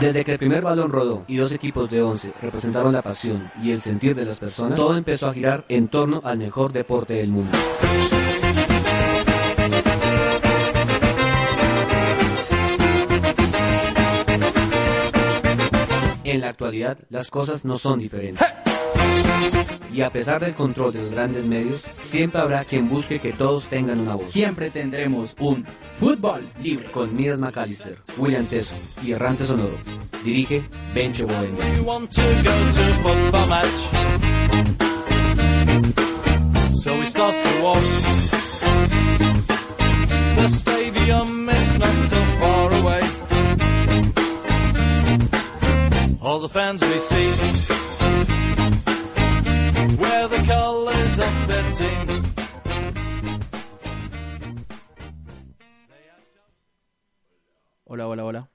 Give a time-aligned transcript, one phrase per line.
[0.00, 3.70] Desde que el primer balón rodó y dos equipos de 11 representaron la pasión y
[3.70, 7.28] el sentir de las personas, todo empezó a girar en torno al mejor deporte del
[7.28, 7.56] mundo.
[16.24, 18.46] En la actualidad, las cosas no son diferentes.
[19.92, 23.66] Y a pesar del control de los grandes medios, siempre habrá quien busque que todos
[23.66, 24.30] tengan una voz.
[24.30, 25.66] Siempre tendremos un
[25.98, 26.90] fútbol libre.
[26.90, 29.76] Con Midas McAllister, William Teso y Errante Sonoro.
[30.24, 30.62] Dirige
[30.94, 31.58] Bencho Bohemio.
[31.58, 33.90] We want to go to a football match.
[36.72, 37.82] So we start to walk.
[40.36, 43.02] The stadium is not so far away.
[46.22, 47.89] All the fans we see
[50.00, 52.26] wear the colors of their teams.
[57.84, 58.48] Hola, hola, hola.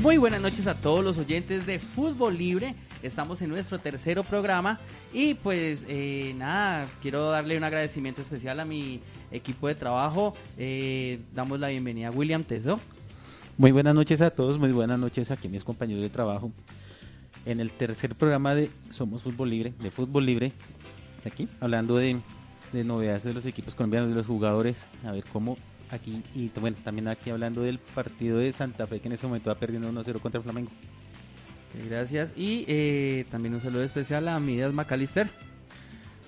[0.00, 2.74] Muy buenas noches a todos los oyentes de Fútbol Libre.
[3.04, 4.80] Estamos en nuestro tercero programa
[5.12, 8.98] y pues eh, nada, quiero darle un agradecimiento especial a mi
[9.30, 10.34] equipo de trabajo.
[10.56, 12.80] Eh, damos la bienvenida a William Teso.
[13.58, 16.50] Muy buenas noches a todos, muy buenas noches aquí a mis compañeros de trabajo.
[17.44, 20.52] En el tercer programa de Somos Fútbol Libre, de Fútbol Libre,
[21.26, 22.18] aquí hablando de,
[22.72, 25.58] de novedades de los equipos colombianos, de los jugadores, a ver cómo
[25.90, 29.50] aquí, y bueno, también aquí hablando del partido de Santa Fe que en ese momento
[29.50, 30.70] va perdiendo 1-0 contra Flamengo.
[31.88, 32.32] Gracias.
[32.36, 35.28] Y eh, también un saludo especial a Midas McAllister.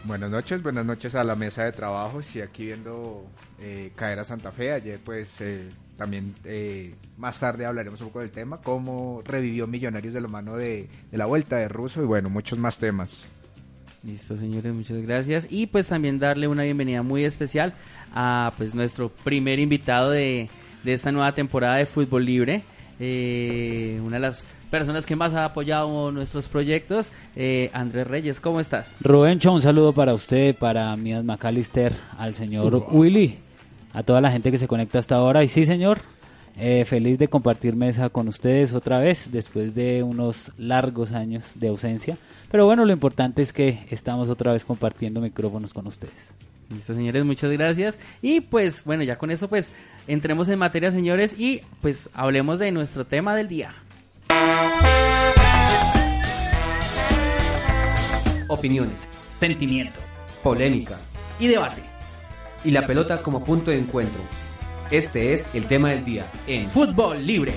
[0.05, 2.23] Buenas noches, buenas noches a la mesa de trabajo.
[2.23, 3.27] Sí, aquí viendo
[3.61, 4.73] eh, caer a Santa Fe.
[4.73, 10.15] Ayer, pues, eh, también eh, más tarde hablaremos un poco del tema, cómo revivió Millonarios
[10.15, 13.33] de la mano de, de la vuelta de Russo y bueno, muchos más temas.
[14.05, 15.49] Listo, señores, muchas gracias.
[15.51, 17.75] Y pues también darle una bienvenida muy especial
[18.15, 20.49] a pues nuestro primer invitado de,
[20.85, 22.63] de esta nueva temporada de Fútbol Libre.
[23.01, 28.61] Eh, una de las personas que más ha apoyado nuestros proyectos, eh, Andrés Reyes, ¿cómo
[28.61, 28.97] estás?
[29.01, 33.39] Rubencho, un saludo para usted, para Midas McAllister, al señor Willy,
[33.93, 35.45] a toda la gente que se conecta hasta ahora.
[35.45, 35.99] Y sí, señor,
[36.59, 41.69] eh, feliz de compartir mesa con ustedes otra vez, después de unos largos años de
[41.69, 42.19] ausencia.
[42.51, 46.15] Pero bueno, lo importante es que estamos otra vez compartiendo micrófonos con ustedes.
[46.71, 48.01] Listo, señores, muchas gracias.
[48.23, 49.71] Y pues bueno, ya con eso pues
[50.07, 53.75] entremos en materia, señores, y pues hablemos de nuestro tema del día.
[58.49, 59.09] Opiniones,
[59.39, 60.01] Sentimiento
[60.43, 60.97] polémica
[61.41, 61.83] y debate.
[62.65, 64.21] y la pelota como punto de encuentro.
[64.93, 67.55] Este es el tema del día en Fútbol Libre.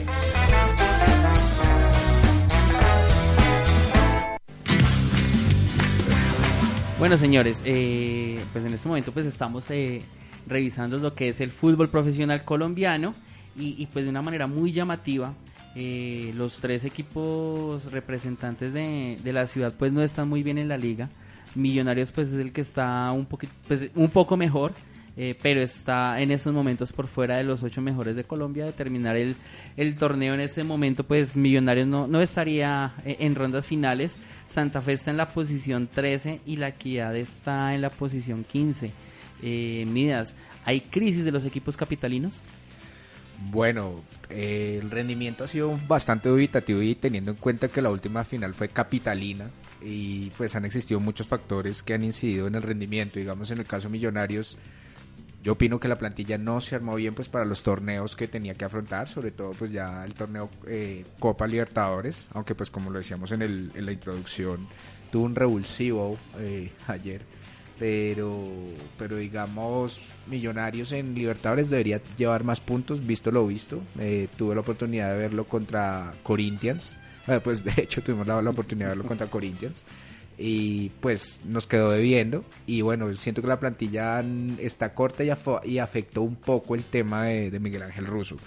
[6.98, 10.02] Bueno, señores, eh, pues en este momento pues estamos eh,
[10.48, 13.14] revisando lo que es el fútbol profesional colombiano
[13.56, 15.34] y, y, pues de una manera muy llamativa
[15.76, 20.78] eh, los tres equipos representantes de, la ciudad pues no están muy bien en la
[20.78, 21.10] liga.
[21.56, 24.74] Millonarios pues es el que está un poquito pues un poco mejor,
[25.18, 28.66] eh, pero está en estos momentos por fuera de los ocho mejores de Colombia.
[28.66, 29.36] De terminar el,
[29.78, 34.16] el torneo en este momento, pues Millonarios no, no estaría eh, en rondas finales.
[34.48, 38.92] Santa Fe está en la posición 13 y la Equidad está en la posición 15.
[39.42, 42.34] Eh, Midas, ¿hay crisis de los equipos capitalinos?
[43.42, 48.54] Bueno, el rendimiento ha sido bastante dubitativo y teniendo en cuenta que la última final
[48.54, 49.50] fue capitalina
[49.82, 53.18] y pues han existido muchos factores que han incidido en el rendimiento.
[53.18, 54.58] Digamos en el caso Millonarios,
[55.42, 58.56] yo opino que la plantilla no se armó bien pues para los torneos que tenía
[58.56, 63.00] que afrontar, sobre todo pues ya el torneo eh, Copa Libertadores, aunque pues como lo
[63.00, 64.68] decíamos en, en la introducción,
[65.12, 67.22] tuvo un revulsivo eh, ayer
[67.80, 68.48] pero
[68.98, 73.82] pero digamos Millonarios en Libertadores debería llevar más puntos visto lo visto.
[73.98, 76.94] Eh, tuve la oportunidad de verlo contra Corinthians.
[77.28, 79.84] Eh, pues de hecho tuvimos la, oportunidad de verlo contra Corinthians.
[80.38, 82.44] Y pues nos quedó debiendo.
[82.68, 84.24] Y bueno siento que la plantilla
[84.60, 88.38] está corta y, afectó un poco el tema de, de Miguel Ángel Russo.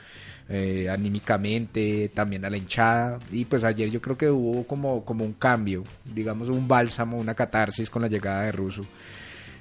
[0.49, 3.19] Eh, anímicamente, también a la hinchada.
[3.31, 7.35] Y pues ayer yo creo que hubo como, como un cambio, digamos un bálsamo, una
[7.35, 8.85] catarsis con la llegada de Russo.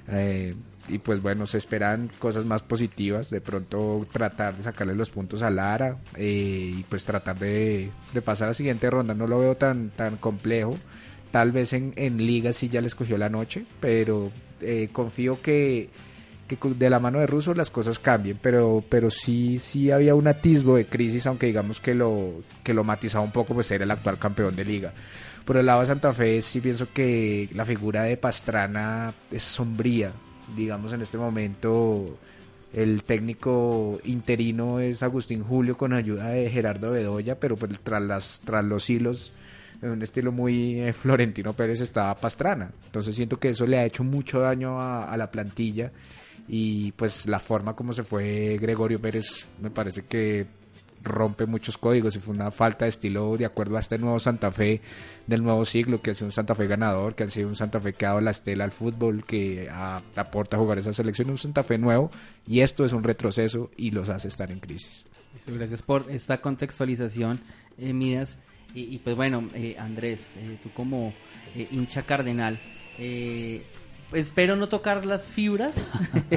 [0.08, 0.54] Eh,
[0.88, 5.42] y pues bueno, se esperan cosas más positivas, de pronto tratar de sacarle los puntos
[5.42, 9.14] a Lara eh, y pues tratar de, de, pasar a la siguiente ronda.
[9.14, 10.76] No lo veo tan, tan complejo.
[11.30, 15.88] Tal vez en, en liga sí ya les cogió la noche, pero eh, confío que,
[16.46, 20.26] que, de la mano de Russo las cosas cambien, pero, pero sí, sí había un
[20.26, 23.90] atisbo de crisis, aunque digamos que lo, que lo matizaba un poco, pues era el
[23.90, 24.92] actual campeón de liga.
[25.44, 30.12] Por el lado de Santa Fe sí pienso que la figura de Pastrana es sombría.
[30.56, 32.18] digamos en este momento
[32.72, 38.40] el técnico interino es Agustín Julio con ayuda de Gerardo Bedoya, pero pues tras, las,
[38.44, 39.32] tras los hilos,
[39.82, 42.70] en un estilo muy eh, Florentino Pérez, estaba Pastrana.
[42.86, 45.90] Entonces siento que eso le ha hecho mucho daño a, a la plantilla
[46.48, 50.46] y pues la forma como se fue Gregorio Pérez me parece que
[51.02, 54.50] rompe muchos códigos y fue una falta de estilo de acuerdo a este nuevo Santa
[54.50, 54.80] Fe
[55.26, 57.80] del nuevo siglo, que ha sido un Santa Fe ganador, que ha sido un Santa
[57.80, 61.38] Fe que ha dado la estela al fútbol, que aporta a jugar esa selección, un
[61.38, 62.10] Santa Fe nuevo
[62.46, 65.04] y esto es un retroceso y los hace estar en crisis.
[65.46, 67.40] Gracias por esta contextualización,
[67.78, 68.38] eh, Midas.
[68.74, 71.12] Y, y, pues bueno, eh, Andrés, eh, tú como
[71.54, 72.58] eh, hincha cardenal,
[72.98, 73.62] eh,
[74.12, 75.74] espero no tocar las fibras,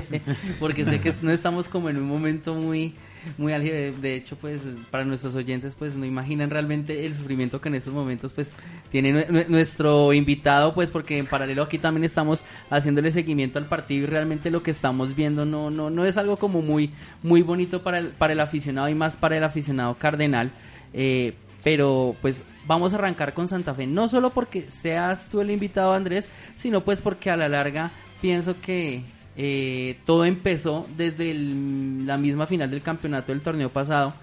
[0.59, 2.93] porque sé que no estamos como en un momento muy
[3.37, 3.75] muy álgido.
[4.01, 4.61] De- hecho, pues
[4.91, 8.53] para nuestros oyentes, pues no imaginan realmente el sufrimiento que en estos momentos pues
[8.91, 13.65] tiene nue- nue- nuestro invitado, pues porque en paralelo aquí también estamos haciéndole seguimiento al
[13.65, 16.91] partido y realmente lo que estamos viendo no no no es algo como muy
[17.23, 20.51] muy bonito para el para el aficionado y más para el aficionado cardenal.
[20.93, 21.33] Eh,
[21.63, 25.93] pero pues vamos a arrancar con Santa Fe, no solo porque seas tú el invitado
[25.93, 27.91] Andrés, sino pues porque a la larga
[28.21, 29.01] pienso que
[29.37, 34.13] eh, todo empezó desde el- la misma final del campeonato del torneo pasado.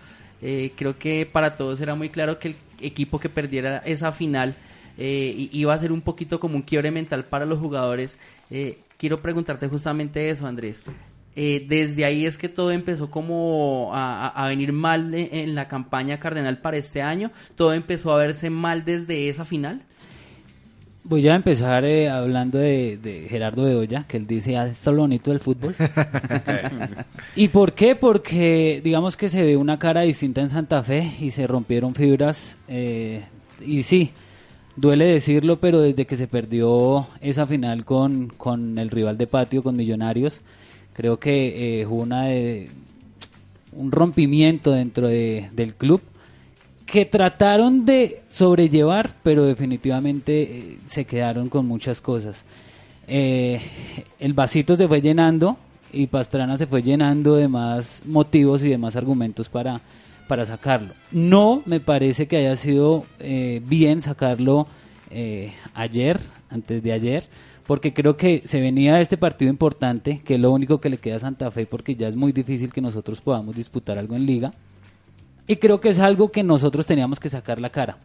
[0.40, 4.54] Eh, creo que para todos era muy claro que el equipo que perdiera esa final
[4.98, 8.18] eh, iba a ser un poquito como un quiebre mental para los jugadores.
[8.50, 10.82] Eh, quiero preguntarte justamente eso, Andrés.
[11.34, 16.58] Eh, desde ahí es que todo empezó como a, venir mal en la campaña cardenal
[16.58, 17.30] para este año.
[17.56, 19.82] Todo empezó a verse mal desde esa final.
[21.04, 24.96] Voy a empezar eh, hablando de, de Gerardo Bedoya, que él dice, ah, esto es
[24.96, 25.74] lo bonito del fútbol.
[27.36, 27.96] ¿Y por qué?
[27.96, 32.56] Porque digamos que se ve una cara distinta en Santa Fe y se rompieron fibras.
[32.68, 33.24] eh,
[33.64, 34.10] y sí,
[34.76, 39.62] duele decirlo, pero desde que se perdió esa final con, con el rival de patio,
[39.64, 40.40] con Millonarios,
[40.92, 42.70] creo que eh, hubo una de,
[43.72, 46.00] un rompimiento dentro de- del club
[46.86, 52.44] que trataron de sobrellevar, pero definitivamente eh, se quedaron con muchas cosas.
[53.06, 53.60] Eh,
[54.18, 55.56] el vasito se fue llenando
[55.92, 59.80] y Pastrana se fue llenando de más motivos y de más argumentos para,
[60.28, 60.94] para sacarlo.
[61.10, 64.66] No me parece que haya sido eh, bien sacarlo
[65.10, 66.18] eh, ayer,
[66.48, 67.24] antes de ayer,
[67.66, 71.16] porque creo que se venía este partido importante, que es lo único que le queda
[71.16, 74.52] a Santa Fe, porque ya es muy difícil que nosotros podamos disputar algo en liga.
[75.52, 77.98] Y creo que es algo que nosotros teníamos que sacar la cara.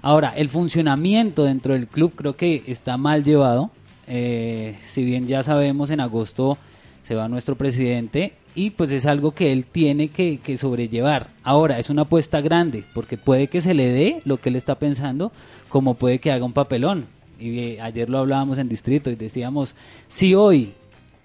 [0.00, 3.70] Ahora, el funcionamiento dentro del club creo que está mal llevado.
[4.06, 6.56] Eh, si bien ya sabemos, en agosto
[7.02, 11.28] se va nuestro presidente y pues es algo que él tiene que, que sobrellevar.
[11.42, 14.76] Ahora, es una apuesta grande porque puede que se le dé lo que él está
[14.76, 15.32] pensando,
[15.68, 17.08] como puede que haga un papelón.
[17.38, 19.74] Y eh, ayer lo hablábamos en distrito y decíamos,
[20.08, 20.72] si hoy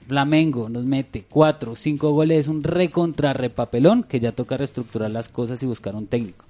[0.09, 5.11] Flamengo nos mete cuatro o cinco goles, es un recontra repapelón que ya toca reestructurar
[5.11, 6.45] las cosas y buscar un técnico.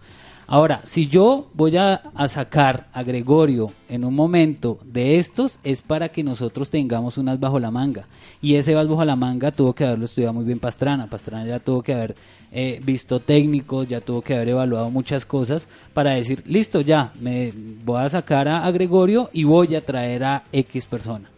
[0.51, 6.09] Ahora, si yo voy a, sacar a Gregorio en un momento de estos, es para
[6.09, 8.07] que nosotros tengamos unas bajo la manga.
[8.41, 11.05] Y ese vas bajo la manga tuvo que haberlo estudiado muy bien Pastrana.
[11.05, 12.15] Pastrana ya tuvo que haber
[12.51, 17.53] eh, visto técnicos, ya tuvo que haber evaluado muchas cosas para decir, listo, ya, me
[17.85, 21.29] voy a sacar a Gregorio y voy a traer a X persona.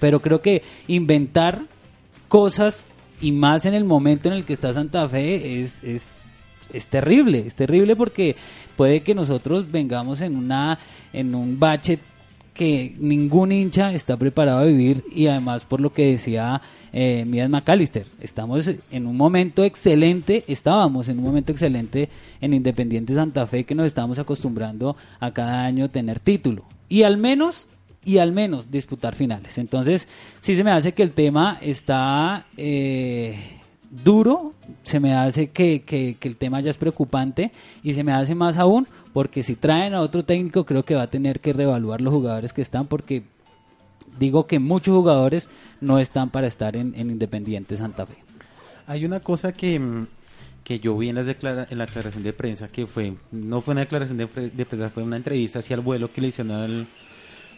[0.00, 1.62] Pero creo que inventar
[2.28, 2.84] cosas
[3.20, 6.24] y más en el momento en el que está Santa Fe es, es,
[6.72, 8.36] es terrible, es terrible porque
[8.76, 10.78] puede que nosotros vengamos en una
[11.12, 11.98] en un bache
[12.54, 16.60] que ningún hincha está preparado a vivir y además por lo que decía
[16.92, 22.08] eh, McAllister, estamos en un momento excelente, estábamos en un momento excelente
[22.40, 26.64] en Independiente Santa Fe que nos estamos acostumbrando a cada año tener título.
[26.88, 27.68] Y al menos
[28.04, 29.58] y al menos disputar finales.
[29.58, 30.08] Entonces,
[30.40, 33.38] sí se me hace que el tema está eh,
[33.90, 37.52] duro, se me hace que, que- el tema ya es preocupante
[37.82, 41.02] y se me hace más aún porque si traen a otro técnico creo que va
[41.02, 43.24] a tener que reevaluar los jugadores que están porque
[44.18, 45.48] digo que muchos jugadores
[45.80, 48.14] no están para estar en, en Independiente Santa Fe.
[48.86, 50.06] Hay una cosa que, mm,
[50.64, 53.72] que yo vi en, las declara- en la declaración de prensa que fue, no fue
[53.72, 56.86] una declaración de, de prensa, fue una entrevista hacia el vuelo que le hicieron al,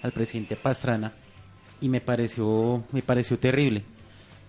[0.02, 1.12] al presidente Pastrana
[1.80, 3.82] y me pareció, me pareció terrible.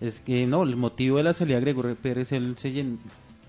[0.01, 2.97] Es que no, el motivo de la salida de Gregorio Pérez, él se llen-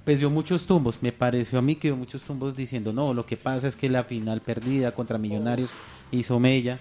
[0.04, 3.24] pues dio muchos tumbos, me pareció a mí que dio muchos tumbos diciendo, no, lo
[3.26, 5.70] que pasa es que la final perdida contra Millonarios
[6.12, 6.78] hizo Mella,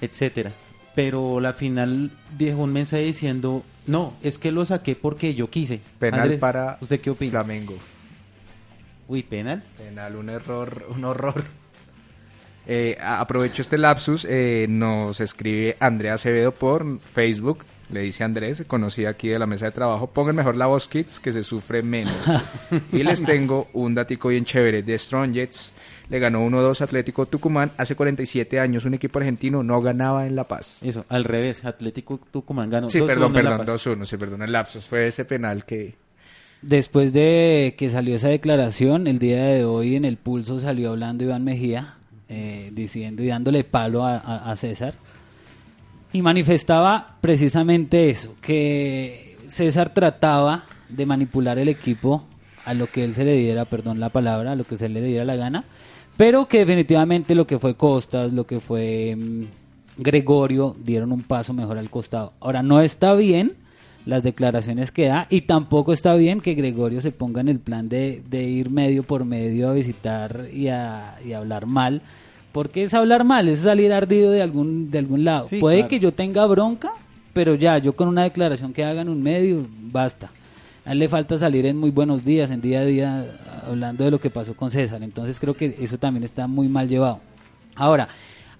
[0.00, 0.52] etcétera.
[0.94, 5.80] Pero la final dejó un mensaje diciendo, no, es que lo saqué porque yo quise.
[5.98, 7.30] Penal Andrés, para ¿Usted qué opina?
[7.40, 7.78] Flamengo.
[9.08, 9.62] Uy, penal.
[9.78, 11.42] Penal, un error, un horror.
[12.66, 19.10] Eh, aprovecho este lapsus, eh, nos escribe Andrea Acevedo por Facebook, le dice Andrés, conocida
[19.10, 22.14] aquí de la mesa de trabajo, pongan mejor la voz kids que se sufre menos.
[22.92, 25.74] y les tengo un datico bien chévere de Strong Jets,
[26.08, 30.46] le ganó 1-2 Atlético Tucumán, hace 47 años un equipo argentino no ganaba en La
[30.46, 30.78] Paz.
[30.82, 32.88] Eso, al revés, Atlético Tucumán ganó.
[32.88, 33.86] Sí, 2-1 perdón, en La perdón, Paz.
[33.86, 35.94] 2-1, sí, perdón, el lapsus fue ese penal que...
[36.62, 41.24] Después de que salió esa declaración, el día de hoy en el pulso salió hablando
[41.24, 41.96] Iván Mejía,
[42.34, 44.94] eh, diciendo y dándole palo a, César,
[46.14, 52.24] y manifestaba precisamente eso, que César trataba de manipular el equipo
[52.64, 55.02] a lo que él se le diera, perdón la palabra, a lo que se le
[55.02, 55.64] diera la gana,
[56.16, 59.42] pero que definitivamente lo que fue Costas, lo que fue mm,
[59.98, 62.32] Gregorio, dieron un paso mejor al costado.
[62.40, 63.56] Ahora, no está bien
[64.06, 67.90] las declaraciones que da y tampoco está bien que Gregorio se ponga en el plan
[67.90, 72.00] de, ir medio por medio a visitar y a hablar mal,
[72.52, 75.48] porque es hablar mal, es salir ardido de algún, de algún lado.
[75.48, 75.88] Sí, Puede claro.
[75.88, 76.92] que yo tenga bronca,
[77.32, 80.30] pero ya, yo con una declaración que haga en un medio, basta.
[80.84, 83.26] A él le falta salir en muy buenos días, en día a día,
[83.66, 85.02] hablando de lo que pasó con César.
[85.02, 87.20] Entonces creo que eso también está muy mal llevado.
[87.76, 88.08] Ahora,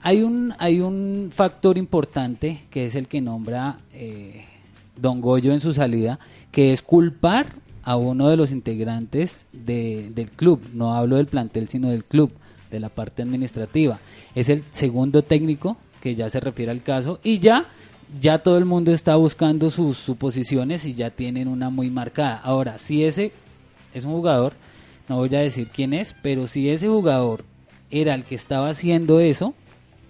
[0.02, 4.44] hay un, hay un factor importante que es el que nombra eh,
[4.96, 6.18] Don Goyo en su salida,
[6.52, 7.46] que es culpar
[7.82, 10.60] a uno de los integrantes de- del club.
[10.72, 12.30] No hablo del plantel, sino del club,
[12.72, 14.00] de la parte administrativa.
[14.34, 17.68] Es el segundo técnico que ya se refiere al caso y ya
[18.20, 22.40] ya todo el mundo está buscando sus suposiciones y ya tienen una muy marcada.
[22.42, 23.32] Ahora, si ese
[23.94, 24.52] es un jugador,
[25.08, 27.44] no voy a decir quién es, pero si ese jugador
[27.90, 29.54] era el que estaba haciendo eso,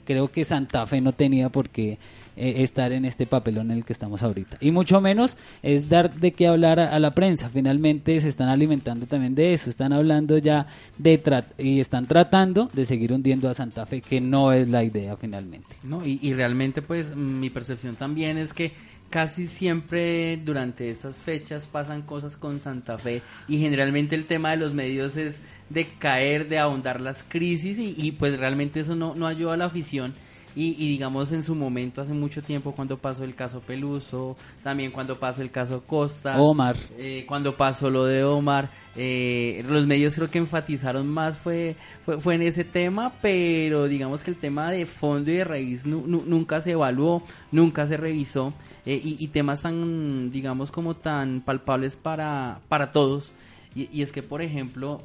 [0.05, 1.99] creo que Santa Fe no tenía por qué
[2.37, 4.59] eh, estar en este papelón en el que estamos ahorita.
[4.61, 7.51] Y mucho menos es dar de qué hablar a, la prensa.
[7.51, 9.71] Finalmente se están alimentando también de eso.
[9.71, 10.67] Están hablando ya
[10.99, 11.23] de
[11.59, 15.69] y están tratando de seguir hundiendo a Santa Fe, que no es la idea finalmente.
[15.83, 18.73] No, y, y realmente pues mi percepción también es que
[19.13, 24.57] casi siempre durante estas fechas pasan cosas con Santa Fe y generalmente el tema de
[24.57, 29.15] los medios es de caer, de ahondar las crisis y, y, pues realmente eso no,
[29.15, 30.15] no ayuda a la afición.
[30.55, 34.91] Y, y digamos en su momento, hace mucho tiempo, cuando pasó el caso Peluso, también
[34.91, 36.77] cuando pasó el caso Costa, Omar.
[36.99, 42.21] eh, cuando pasó lo de Omar, eh, los medios creo que enfatizaron más fue, fue,
[42.21, 46.05] fue en ese tema, pero digamos que el tema de fondo y de raíz nu-
[46.07, 48.53] nu- nunca se evaluó, nunca se revisó,
[48.85, 53.33] eh, y, y temas tan, digamos, como tan palpables para, para todos.
[53.75, 55.01] Y, y es que, por ejemplo,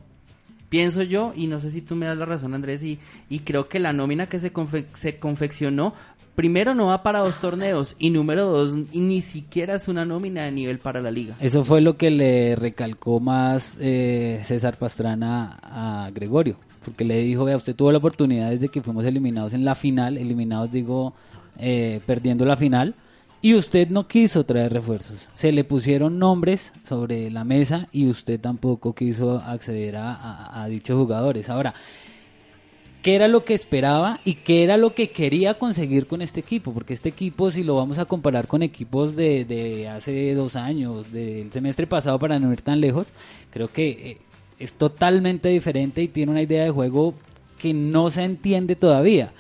[0.69, 3.67] pienso yo, y no sé si tú me das la razón, Andrés, y, y creo
[3.69, 5.93] que la nómina que se, confe- se confeccionó,
[6.36, 10.51] primero no va para dos torneos, y número dos, ni siquiera es una nómina de
[10.51, 11.36] nivel para la liga.
[11.39, 17.43] Eso fue lo que le recalcó más eh, César Pastrana a Gregorio, porque le dijo,
[17.45, 21.13] vea, usted tuvo la oportunidad desde que fuimos eliminados en la final, eliminados digo,
[21.59, 22.93] eh, perdiendo la final,
[23.41, 25.29] y usted no quiso traer refuerzos.
[25.34, 31.50] Se le pusieron nombres sobre la mesa y usted tampoco quiso acceder a, dichos jugadores.
[31.50, 31.74] Ahora,
[33.01, 36.74] qué era lo que esperaba y qué era lo que quería conseguir con este equipo,
[36.74, 41.12] porque este equipo, si lo vamos a comparar con equipos de, de hace dos años,
[41.12, 43.08] del semestre pasado para no ir tan lejos,
[43.51, 44.17] creo que eh,
[44.60, 47.13] es totalmente diferente y tiene una idea de juego
[47.60, 49.32] que no se entiende todavía.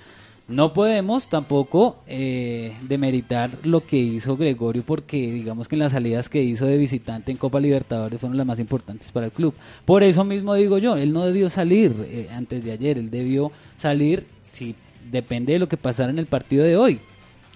[0.47, 6.29] No podemos tampoco eh, demeritar lo que hizo Gregorio porque digamos que en las salidas
[6.29, 9.53] que hizo de visitante en Copa Libertadores fueron las más importantes para el club.
[9.83, 13.51] Por eso mismo digo yo, él no debió salir eh, antes de ayer, él debió
[13.75, 14.73] salir si
[15.11, 17.01] depende de lo que pasara en el partido de hoy.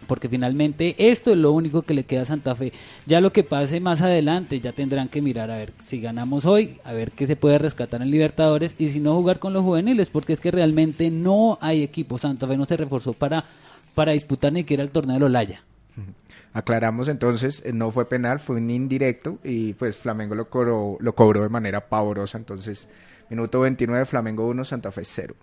[0.08, 2.74] Porque finalmente esto es lo único que le queda a Santa Fe.
[3.06, 6.80] Ya lo que pase más adelante, ya tendrán que mirar a ver si ganamos hoy,
[6.84, 10.10] a ver qué se puede rescatar en Libertadores y si no jugar con los juveniles,
[10.10, 12.18] porque es que realmente no hay equipo.
[12.18, 13.46] Santa Fe no se reforzó para,
[13.94, 15.64] para disputar ni siquiera el torneo de Olaya.
[16.54, 21.16] Aclaramos entonces, eh, no fue penal, fue un indirecto y pues Flamengo lo cobró, lo
[21.16, 22.38] cobró de manera pavorosa.
[22.38, 22.90] Entonces,
[23.30, 25.34] minuto 29, Flamengo 1, Santa Fe 0.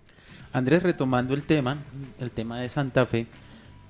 [0.53, 1.77] Andrés, retomando el tema,
[2.19, 3.27] el tema de Santa Fe,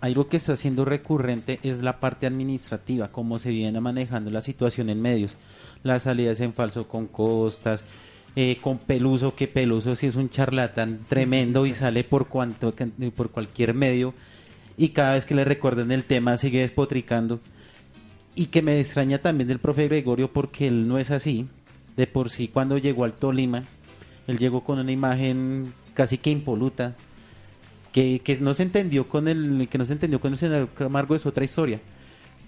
[0.01, 4.89] algo que está siendo recurrente es la parte administrativa, cómo se viene manejando la situación
[4.89, 5.35] en medios.
[5.83, 7.83] Las salidas en falso con Costas,
[8.35, 12.73] eh, con Peluso, que Peluso sí es un charlatán tremendo y sale por, cuanto,
[13.15, 14.13] por cualquier medio
[14.77, 17.41] y cada vez que le recuerden el tema sigue despotricando.
[18.35, 21.47] Y que me extraña también del profe Gregorio porque él no es así.
[21.97, 23.65] De por sí, cuando llegó al Tolima,
[24.27, 26.95] él llegó con una imagen casi que impoluta,
[27.91, 31.15] que, que no se entendió con el que no se entendió con el senador Camargo
[31.15, 31.79] es otra historia.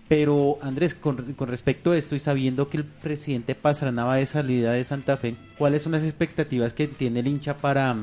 [0.08, 4.26] Pero Andrés, con, con respecto a esto y sabiendo que el presidente Pastrana va de
[4.26, 7.96] salida de Santa Fe, ¿cuáles son las expectativas que tiene el hincha para,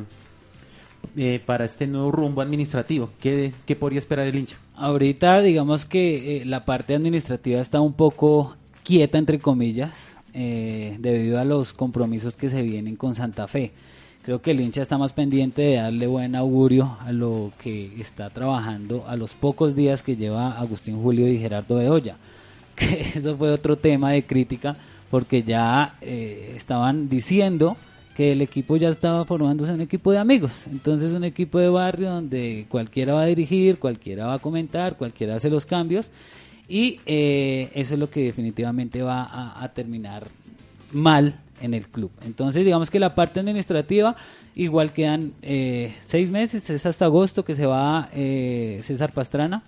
[1.16, 3.11] eh, para este nuevo rumbo administrativo?
[3.21, 4.57] ¿Qué, qué podría esperar el hincha?
[4.75, 11.38] Ahorita digamos que eh, la parte administrativa está un poco quieta, entre comillas, eh, debido
[11.38, 13.73] a los compromisos que se vienen con Santa Fe.
[14.28, 18.28] Creo que el hincha está más pendiente de darle buen augurio a lo que está
[18.28, 22.18] trabajando a los pocos días que lleva Agustín Julio y Gerardo Bedoya.
[22.76, 24.76] Que eso fue otro tema de crítica
[25.11, 27.78] porque ya eh, estaban diciendo
[28.14, 30.66] que el equipo ya estaba formándose un equipo de amigos.
[30.66, 35.37] Entonces un equipo de barrio donde cualquiera va a dirigir, cualquiera va a comentar, cualquiera
[35.37, 36.11] hace los cambios.
[36.68, 40.28] Y eh, eso es lo que definitivamente va a, a terminar
[40.92, 42.11] mal en el club.
[42.25, 44.17] Entonces, digamos que la parte administrativa,
[44.55, 49.62] igual quedan eh, seis meses, es hasta agosto que se va eh, César Pastrana,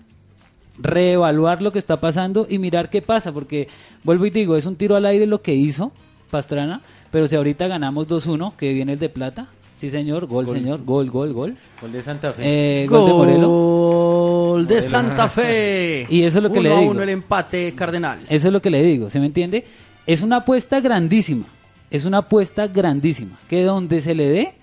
[0.78, 3.68] reevaluar lo que está pasando y mirar qué pasa, porque
[4.04, 5.92] vuelvo y digo, es un tiro al aire lo que hizo
[6.30, 6.80] Pastrana,
[7.10, 11.10] pero si ahorita ganamos 2-1, que viene el de plata, sí señor, gol, señor, gol,
[11.10, 11.56] gol, gol.
[11.80, 12.42] Gol de Santa Fe.
[12.82, 13.48] Eh, gol de Morelos.
[13.48, 16.06] Gol de Santa Fe.
[16.10, 16.90] Y eso es lo que Uno le a digo.
[16.92, 18.20] uno el empate cardenal.
[18.28, 19.64] Eso es lo que le digo, ¿se me entiende?
[20.06, 21.44] Es una apuesta grandísima,
[21.90, 24.54] es una apuesta grandísima, que donde se le dé,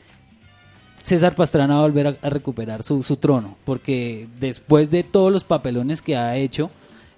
[1.03, 5.43] César Pastrana va a volver a, recuperar su, su trono, porque después de todos los
[5.43, 6.69] papelones que ha hecho,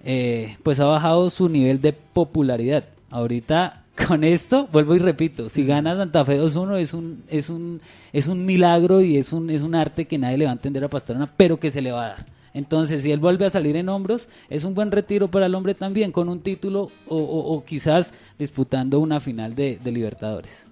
[0.04, 2.86] eh, pues ha bajado su nivel de popularidad.
[3.10, 7.82] Ahorita con esto, vuelvo y repito, si gana Santa Fe 2-1 es un, es, un,
[8.14, 10.84] es un milagro y es un, es un arte que nadie le va a entender
[10.84, 12.39] a Pastrana, pero que se le va a dar.
[12.54, 15.74] Entonces, si él vuelve a salir en hombros, es un buen retiro para el hombre
[15.76, 20.66] también, con un título o, o- o quizás disputando una final de, de Libertadores.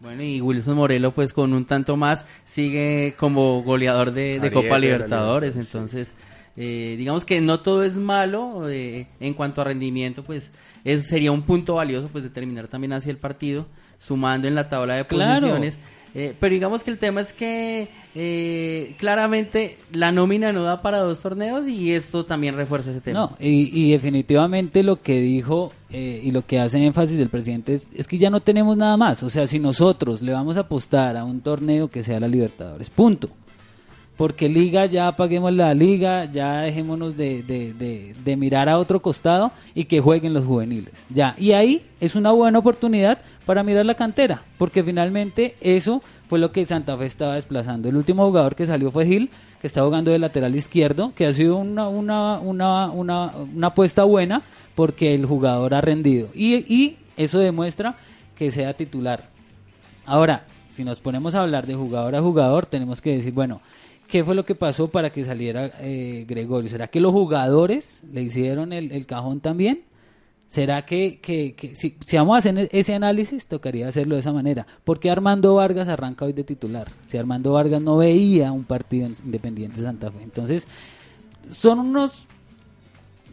[0.00, 5.56] Bueno, y Wilson Morelo, pues con un tanto más, sigue como goleador de, Copa Libertadores.
[5.56, 6.14] Entonces,
[6.56, 10.52] eh, digamos que no todo es malo eh, en cuanto a rendimiento, pues
[10.84, 13.66] eso sería un punto valioso, pues determinar también hacia el partido,
[13.98, 15.40] sumando en la tabla de Claro.
[15.40, 15.78] posiciones.
[16.18, 20.98] Eh, pero digamos que el tema es que eh, claramente la nómina no da para
[20.98, 23.20] dos torneos y esto también refuerza ese tema.
[23.20, 27.88] No, y, definitivamente lo que dijo eh, y lo que hace énfasis el presidente es,
[27.94, 29.22] es que ya no tenemos nada más.
[29.22, 32.90] O sea, si nosotros le vamos a apostar a un torneo que sea la Libertadores,
[32.90, 33.28] punto.
[34.16, 39.00] Porque liga, ya apaguemos la liga, ya dejémonos de, de, de, de mirar a otro
[39.00, 41.06] costado y que jueguen los juveniles.
[41.10, 46.38] Ya, y ahí es una buena oportunidad para mirar la cantera, porque finalmente eso fue
[46.38, 47.88] lo que Santa Fe estaba desplazando.
[47.88, 51.32] El último jugador que salió fue Gil, que está jugando de lateral izquierdo, que ha
[51.32, 54.42] sido una, una, una, una, una apuesta buena
[54.74, 56.28] porque el jugador ha rendido.
[56.34, 57.96] Y, y eso demuestra
[58.36, 59.30] que sea titular.
[60.04, 63.62] Ahora, si nos ponemos a hablar de jugador a jugador, tenemos que decir, bueno,
[64.08, 66.68] ¿qué fue lo que pasó para que saliera eh, Gregorio?
[66.68, 69.87] ¿Será que los jugadores le hicieron el, el cajón también?
[70.48, 74.66] ¿Será que, que, si, si vamos a hacer ese análisis, tocaría hacerlo de esa manera?
[74.82, 76.88] ¿Por qué Armando Vargas arranca hoy de titular?
[77.06, 80.22] Si Armando Vargas no veía un partido en Independiente Santa Fe.
[80.22, 80.66] Entonces,
[81.50, 82.26] son unos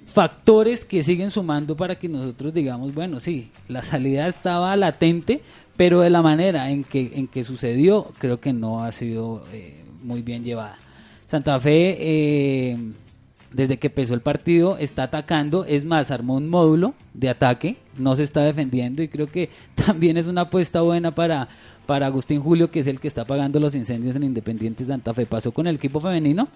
[0.08, 5.42] factores que siguen sumando para que nosotros digamos, bueno, sí, la salida estaba latente,
[5.78, 9.84] pero de la manera en que, en que sucedió, creo que no ha sido eh,
[10.04, 10.78] muy bien llevada.
[11.28, 12.78] Santa Fe, eh,
[13.56, 18.14] desde que empezó el partido, está atacando, es más, armó un módulo de ataque, no
[18.18, 21.48] se está defendiendo y creo que también es una apuesta buena para,
[21.86, 25.26] para Agustín Julio, que es el que está pagando los incendios en Independiente Santa Fe.
[25.26, 26.50] Pasó con el equipo femenino,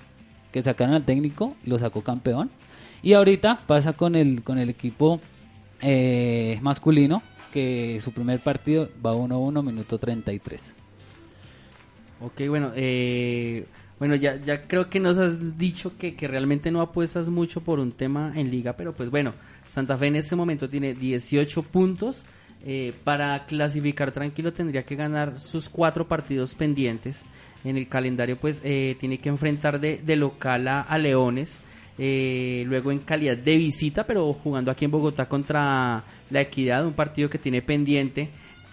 [0.52, 2.50] que sacaron al técnico, lo sacó campeón.
[3.02, 5.22] Y ahorita pasa con el, con el equipo
[5.82, 10.76] eh, masculino, que su primer partido va 1-1, minuto 33.
[12.20, 13.66] Ok, bueno, eh,
[14.00, 17.80] bueno ya, ya creo que nos has dicho que, que realmente no apuestas mucho por
[17.80, 19.34] un tema en liga, pero pues bueno,
[19.68, 22.26] Santa Fe en este momento tiene 18 puntos.
[22.66, 27.24] eh, para clasificar tranquilo tendría que ganar sus cuatro partidos pendientes.
[27.64, 31.60] En el calendario pues eh, tiene que enfrentar de, de local a, Leones.
[31.98, 36.94] eh, luego en calidad de visita, pero jugando aquí en Bogotá contra la Equidad, un
[36.94, 38.30] partido que tiene pendiente.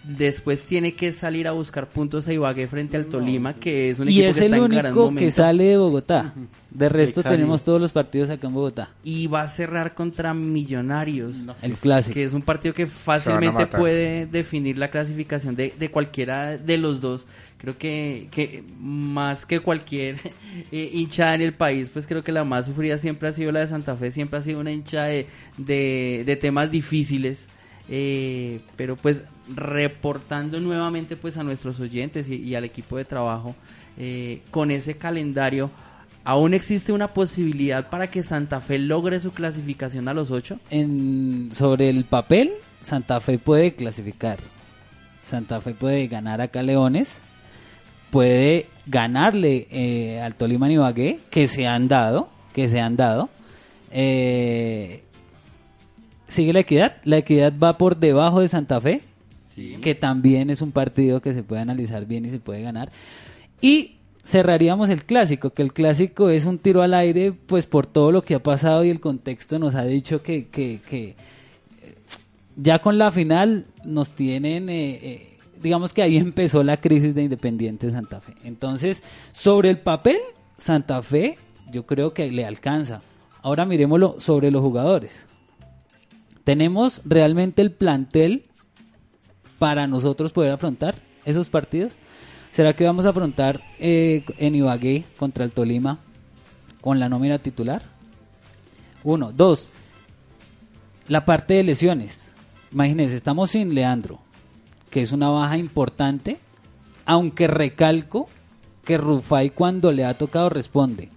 [0.07, 4.09] Después tiene que salir a buscar puntos a Ibagué frente al Tolima, que es un
[4.09, 5.21] Y equipo es que el está en gran único momento.
[5.21, 6.33] que sale de Bogotá.
[6.71, 7.37] De resto Exacto.
[7.37, 8.91] tenemos todos los partidos acá en Bogotá.
[9.03, 11.47] Y va a cerrar contra Millonarios.
[11.63, 12.15] El clásico.
[12.15, 17.01] Que es un partido que fácilmente puede definir la clasificación de, de cualquiera de los
[17.01, 17.27] dos.
[17.59, 20.17] Creo que, que más que cualquier
[20.71, 23.61] eh, hinchada en el país, pues creo que la más sufrida siempre ha sido la
[23.61, 27.47] de Santa Fe, siempre ha sido una hinchada de, de, de temas difíciles.
[27.89, 29.23] Eh, pero pues
[29.55, 33.55] reportando nuevamente pues a nuestros oyentes y, al equipo de trabajo
[33.97, 35.71] eh, con ese calendario,
[36.25, 40.59] ¿aún existe una posibilidad para que Santa Fe logre su clasificación a los ocho?
[40.71, 44.39] En, sobre el papel, Santa Fe puede clasificar.
[45.25, 47.21] Santa Fe puede ganar acá Leones.
[48.11, 53.29] Puede ganarle eh, al Tolima Ibagué, que se han dado, que se han dado.
[53.91, 55.03] Eh,
[56.29, 59.03] sigue la equidad, la equidad va por debajo de Santa Fe,
[59.81, 62.91] Que también es un partido que se puede analizar bien y se puede ganar.
[63.61, 68.13] Y cerraríamos el clásico, que el clásico es un tiro al aire, pues por todo
[68.13, 71.11] lo que ha pasado y el contexto nos ha dicho que, que, que,
[71.83, 71.95] eh,
[72.57, 77.23] ya con la final nos tienen, eh, eh, digamos que ahí empezó la crisis de
[77.23, 78.35] Independiente Santa Fe.
[78.45, 80.19] Entonces, sobre el papel,
[80.59, 81.39] Santa Fe
[81.71, 83.03] yo creo que le alcanza.
[83.43, 85.27] Ahora miremoslo sobre los jugadores.
[86.43, 88.45] ¿Tenemos realmente el plantel
[89.59, 91.97] para nosotros poder afrontar esos partidos?
[92.53, 95.99] ¿Será que vamos a afrontar eh, en Ibagué contra el Tolima
[96.81, 97.83] con la nómina titular?
[99.05, 99.33] Uno.
[99.33, 99.69] Dos.
[101.09, 102.31] La parte de lesiones.
[102.73, 104.19] Imagínense, estamos sin Leandro,
[104.91, 106.39] que es una baja importante,
[107.05, 108.29] aunque recalco
[108.85, 111.11] que Rufai cuando le ha tocado responde.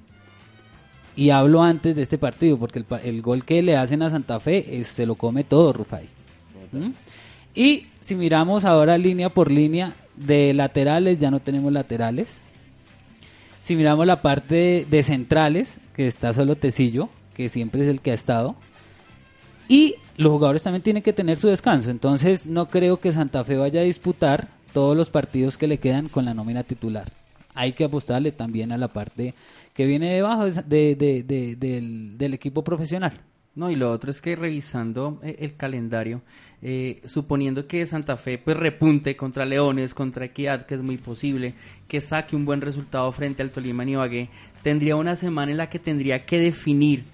[1.16, 4.40] Y hablo antes de este partido, porque el, el gol que le hacen a Santa
[4.40, 6.06] Fe es- se lo come todo Rufai.
[6.72, 6.92] ¿Mm?
[7.60, 12.42] Y si miramos ahora línea por línea de laterales, ya no tenemos laterales.
[13.60, 18.12] Si miramos la parte de, centrales, que está solo Tecillo, que siempre es el que
[18.12, 18.56] ha estado.
[19.68, 21.92] Y los jugadores también tienen que tener su descanso.
[21.92, 26.08] Entonces no creo que Santa Fe vaya a disputar todos los partidos que le quedan
[26.08, 27.12] con la nómina titular.
[27.56, 29.34] Hay que apostarle también a la parte
[29.74, 33.20] que viene debajo de- de- de- de- del, del equipo profesional.
[33.56, 36.22] No, y lo otro es que revisando eh, el calendario,
[36.62, 41.54] eh, suponiendo que Santa Fe pues repunte contra Leones, contra Equidad, que es muy posible,
[41.88, 44.30] que saque un buen resultado frente al Tolima en Ibagué,
[44.62, 47.06] tendría una semana en la que tendría que definir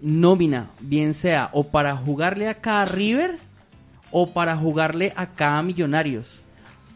[0.00, 3.36] nómina, bien sea o para jugarle acá a River
[4.10, 6.42] o para jugarle acá a Millonarios.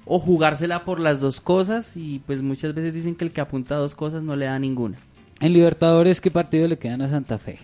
[0.05, 3.77] O jugársela por las dos cosas y pues muchas veces dicen que el que apunta
[3.77, 4.99] a dos cosas no le da ninguna.
[5.41, 7.59] En Libertadores, ¿qué partido le quedan a Santa Fe?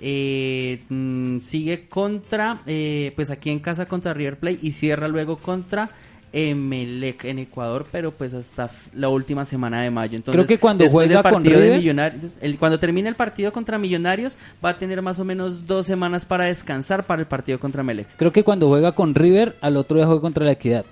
[0.00, 5.36] Eh, mm, sigue contra, eh, pues aquí en casa contra River Plate y cierra luego
[5.36, 5.88] contra
[6.32, 10.16] Emelec en Ecuador, pero pues hasta la última semana de mayo.
[10.16, 14.36] Entonces, Creo que cuando juega con River- Millonarios, el- cuando termine el partido contra Millonarios,
[14.62, 18.08] va a tener más o menos dos semanas para descansar para el partido contra Emelec.
[18.16, 20.84] Creo que cuando juega con River, al otro día juega contra la Equidad.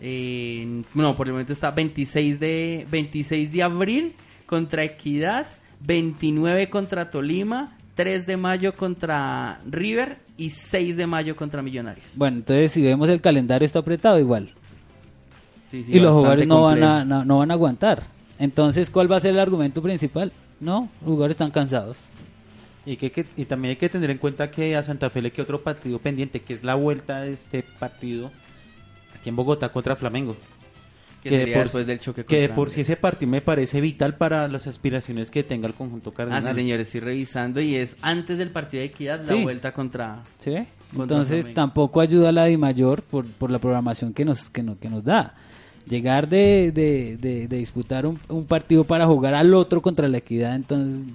[0.00, 4.14] Eh, no, por el momento está 26 de 26 de abril
[4.46, 5.46] contra Equidad,
[5.80, 12.12] 29 contra Tolima, 3 de mayo contra River y 6 de mayo contra Millonarios.
[12.16, 14.54] Bueno, entonces si vemos el calendario está apretado igual.
[15.70, 18.02] Sí, sí, y los jugadores no van, a, no, no van a aguantar.
[18.38, 20.32] Entonces, ¿cuál va a ser el argumento principal?
[20.60, 21.98] No, los jugadores están cansados.
[22.86, 25.30] Y, que, que- y también hay que tener en cuenta que a Santa Fe le
[25.30, 28.30] queda otro partido pendiente, que es la vuelta de este partido
[29.14, 30.36] aquí en Bogotá contra Flamengo.
[31.22, 33.80] Que sería por después sí- del choque Que de por sí ese partido me parece
[33.80, 36.42] vital para las aspiraciones que tenga el conjunto Ah, cardenal.
[36.54, 39.34] sí, señores, estoy revisando y es antes del partido de Equidad Sí.
[39.36, 40.22] la vuelta contra...
[40.38, 40.54] ¿Sí?
[40.96, 44.62] Contra Entonces tampoco ayuda a la Di Mayor por, por la programación que nos, que,
[44.62, 45.34] no- que nos da.
[45.88, 50.18] Llegar de, de, de- de disputar un, un partido para jugar al otro contra la
[50.18, 51.06] equidad, entonces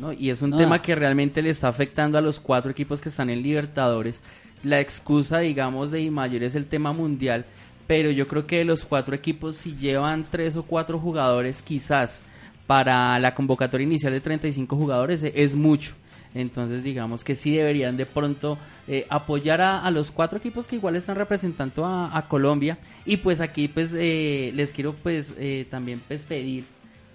[0.00, 0.12] ¿no?
[0.12, 0.58] Y es un No.
[0.58, 4.22] tema que realmente le está afectando a los cuatro equipos que están en Libertadores.
[4.62, 7.46] La excusa, digamos, de Imayor es el tema mundial,
[7.86, 12.22] pero yo creo que los cuatro equipos, si llevan tres o cuatro jugadores, quizás
[12.66, 15.94] para la convocatoria inicial de 35 jugadores, eh, es mucho.
[16.34, 20.96] Entonces, digamos que sí deberían de pronto eh, apoyar a, los cuatro equipos que igual
[20.96, 22.76] están representando a, Colombia.
[23.06, 26.64] Y pues aquí, pues, eh, les quiero, pues, eh, también pues, pedir,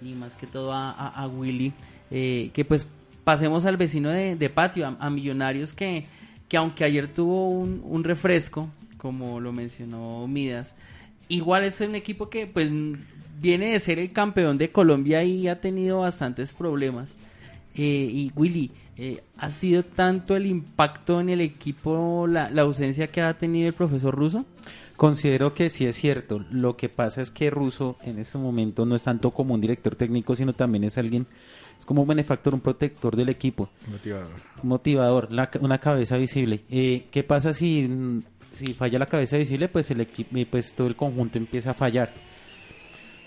[0.02, 1.72] y más que todo a, a- Willy,
[2.10, 2.86] eh, que pues
[3.22, 6.06] pasemos al vecino de, de patio, a Millonarios, que,
[6.48, 8.68] que aunque ayer tuvo un, un refresco,
[9.02, 10.76] como lo mencionó Midas,
[11.28, 12.70] igual es un equipo que pues
[13.40, 17.16] viene de ser el campeón de Colombia y ha tenido bastantes problemas.
[17.74, 23.08] Eh, y Willy, eh, ¿ha sido tanto el impacto en el equipo la, la ausencia
[23.08, 24.44] que ha tenido el profesor Russo?
[24.96, 26.44] Considero que sí es cierto.
[26.52, 29.96] Lo que pasa es que Russo en este momento no es tanto como un director
[29.96, 31.26] técnico, sino también es alguien,
[31.78, 34.28] es como un benefactor, un protector del equipo, Motivador.
[34.62, 36.62] motivador, la- una cabeza visible.
[36.70, 38.22] Eh, ¿Qué pasa si,
[38.54, 39.68] si falla la cabeza visible?
[39.68, 42.12] Pues el equipo, pues todo el conjunto empieza a fallar.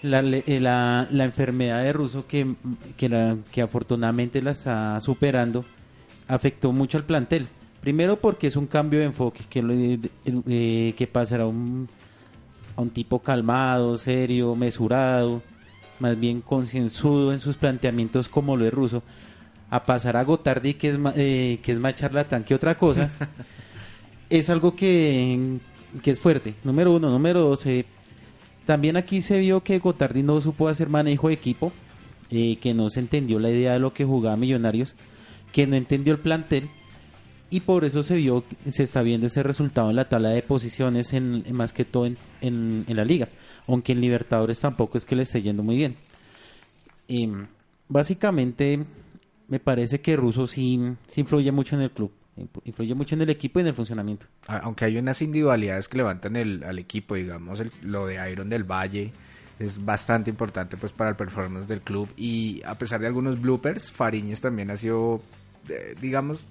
[0.01, 2.53] La, eh, la, la enfermedad de Russo que,
[2.95, 5.65] que, la- que afortunadamente la está superando
[6.27, 7.47] afectó mucho al plantel.
[7.81, 9.99] Primero porque es un cambio de enfoque que,
[10.47, 11.88] eh, que pasará a un,
[12.75, 15.41] a un tipo calmado, serio, mesurado,
[15.99, 19.03] más bien concienzudo en sus planteamientos como lo es Russo,
[19.69, 23.10] a pasar a Gotardi que es, eh, que es más charlatán que otra cosa,
[24.29, 25.58] es algo que,
[26.03, 26.55] que es fuerte.
[26.63, 27.10] Número uno.
[27.10, 27.86] Número dos, eh,
[28.65, 31.71] También aquí se vio que Gotardi no supo hacer manejo de equipo,
[32.31, 34.95] eh, que no se entendió la idea de lo que jugaba Millonarios,
[35.51, 36.69] que no entendió el plantel
[37.51, 41.13] y por eso se vio, se está viendo ese resultado en la tabla de posiciones,
[41.13, 43.29] en, en más que todo en, en- en la liga,
[43.67, 45.95] aunque en Libertadores tampoco es que le esté yendo muy bien.
[47.88, 48.80] Básicamente,
[49.47, 50.80] me parece que Russo sí,
[51.15, 52.12] influye mucho en el club,
[52.63, 54.25] influye mucho en el equipo y en el funcionamiento.
[54.47, 58.63] Aunque hay unas individualidades que levantan el, al equipo, digamos, el- lo de Iron del
[58.63, 59.12] Valle
[59.60, 63.89] es bastante importante pues para el performance del club y a pesar de algunos bloopers,
[63.89, 65.21] Fariñez también ha sido,
[65.69, 66.43] eh, digamos,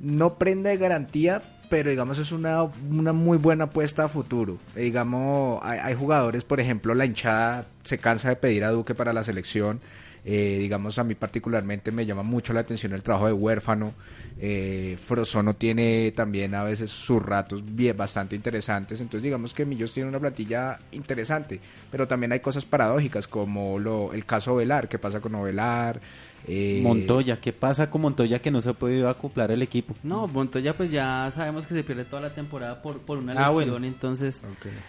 [0.00, 4.58] no prenda de garantía, pero digamos es una, una muy buena apuesta a futuro.
[4.74, 8.94] Eh, digamos, hay, hay jugadores, por ejemplo, la hinchada se cansa de pedir a Duque
[8.94, 9.80] para la selección.
[10.28, 13.94] Eh, digamos, a mí particularmente me llama mucho la atención el trabajo de huérfano.
[14.40, 19.00] Eh, Frozono tiene también a veces sus ratos bien, bastante interesantes.
[19.00, 21.60] Entonces, digamos que Millos tiene una plantilla interesante.
[21.92, 24.88] Pero también hay cosas paradójicas, como lo, el caso Velar.
[24.88, 26.00] ¿Qué pasa con Ovelar?
[26.48, 29.94] Eh, Montoya, ¿qué pasa con Montoya que no se ha podido acoplar el equipo?
[30.02, 33.50] No, Montoya pues ya sabemos que se pierde toda la temporada por, por una Ah,
[33.52, 33.86] lesión, bueno.
[33.86, 34.42] entonces,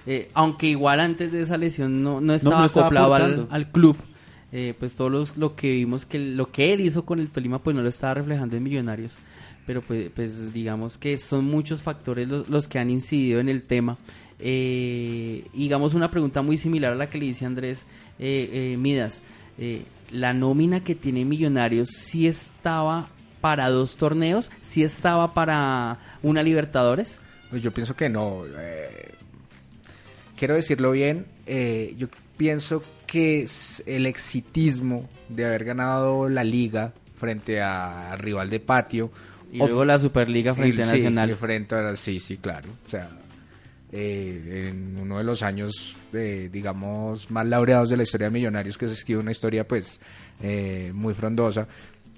[0.07, 3.97] eh, aunque igual antes de esa lesión no, no no estaba estaba acoplado al club,
[4.51, 7.59] eh, pues todos los, lo que vimos que lo que él hizo con el Tolima
[7.59, 9.17] pues no lo estaba reflejando en Millonarios,
[9.65, 13.97] pero pues, pues digamos que son muchos factores los, que han incidido en el tema.
[14.39, 17.85] Eh, digamos una pregunta muy similar a la que le dice Andrés
[18.19, 19.21] eh, eh, Midas.
[19.57, 23.09] Eh, la nómina que tiene Millonarios sí estaba
[23.41, 27.19] para dos torneos, sí estaba para una Libertadores.
[27.49, 28.43] Pues yo pienso que no.
[30.37, 31.25] quiero decirlo bien.
[31.97, 32.07] yo
[32.37, 39.11] pienso que es el exitismo de haber ganado la liga frente a rival de patio.
[39.51, 41.31] Y luego la Superliga frente a sí, Nacional.
[41.31, 42.69] y frente a sí, sí, claro.
[42.85, 43.09] O sea,
[43.91, 48.77] eh, en uno de los años, eh, digamos, más laureados de la historia de Millonarios,
[48.77, 49.99] que se escribe una historia, pues,
[50.41, 51.67] eh, muy frondosa,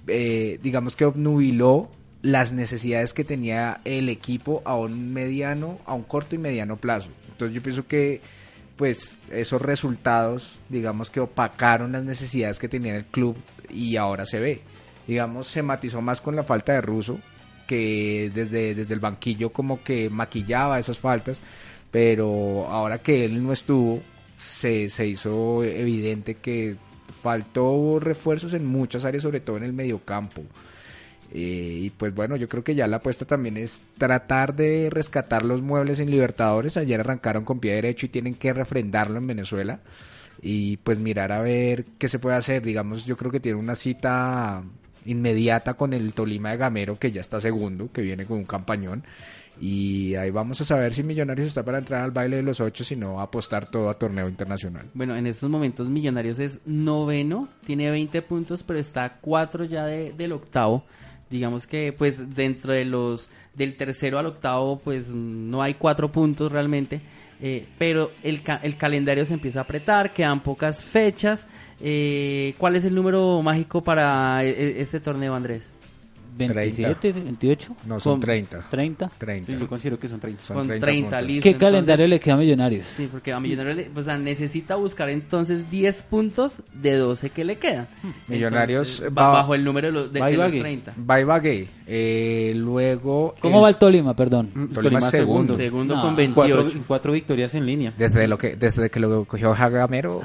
[0.07, 1.89] eh, digamos que obnubiló
[2.21, 7.09] las necesidades que tenía el equipo a un mediano, a un corto y mediano plazo.
[7.31, 8.21] Entonces yo pienso que
[8.79, 13.35] pues esos resultados, digamos que opacaron las necesidades que tenía el club
[13.69, 14.61] y ahora se ve.
[15.05, 17.19] Digamos, se matizó más con la falta de Russo,
[17.67, 21.41] que desde, desde el banquillo como que maquillaba esas faltas,
[21.91, 24.01] pero ahora que él no estuvo,
[24.37, 26.77] se, se hizo evidente que
[27.21, 30.41] faltó refuerzos en muchas áreas, sobre todo en el mediocampo.
[31.33, 35.43] Eh, y pues bueno, yo creo que ya la apuesta también es tratar de rescatar
[35.45, 36.75] los muebles en Libertadores.
[36.77, 39.79] Ayer arrancaron con pie derecho y tienen que refrendarlo en Venezuela.
[40.41, 42.63] Y pues mirar a ver qué se puede hacer.
[42.63, 44.63] Digamos, yo creo que tiene una cita
[45.05, 49.03] inmediata con el Tolima de Gamero, que ya está segundo, que viene con un campañón.
[49.61, 52.83] Y ahí vamos a saber si Millonarios está para entrar al baile de los ocho,
[52.85, 54.85] si no apostar todo a torneo internacional.
[54.93, 60.13] Bueno, en estos momentos Millonarios es noveno, tiene 20 puntos, pero está 4 ya de-
[60.13, 60.85] del octavo.
[61.29, 66.51] Digamos que pues dentro de los del tercero al octavo pues no hay cuatro puntos
[66.51, 67.01] realmente,
[67.41, 71.47] eh, pero el, ca- el calendario se empieza a apretar, quedan pocas fechas.
[71.81, 75.67] Eh, ¿Cuál es el número mágico para e- e- este torneo, Andrés?
[76.47, 78.59] 27, 28, No, son Con- 30.
[78.69, 79.09] 30.
[79.17, 79.51] 30.
[79.51, 80.43] Sí, yo considero que son 30.
[80.43, 81.27] Son Con 30 30, puntos.
[81.27, 81.43] listo.
[81.43, 82.85] ¿Qué entonces- calendario le queda a Millonarios?
[82.85, 87.43] Sí, porque a Millonarios le- o sea, necesita buscar entonces 10 puntos de 12 que
[87.43, 87.87] le quedan.
[88.27, 90.59] Millonarios Entonces, va- va bajo el número de los, de, va y de los vague.
[90.59, 90.93] 30.
[90.97, 91.67] Bye Bagué.
[91.87, 93.35] Eh, luego.
[93.39, 94.49] ¿Cómo el- va el Tolima, perdón?
[94.53, 95.55] Mm, Tolima segundo.
[95.55, 96.01] Segundo No.
[96.01, 96.83] con Cuatro, 28.
[96.87, 97.93] cuatro victorias en línea.
[97.97, 100.21] Desde, lo que, desde que lo cogió Jagamero.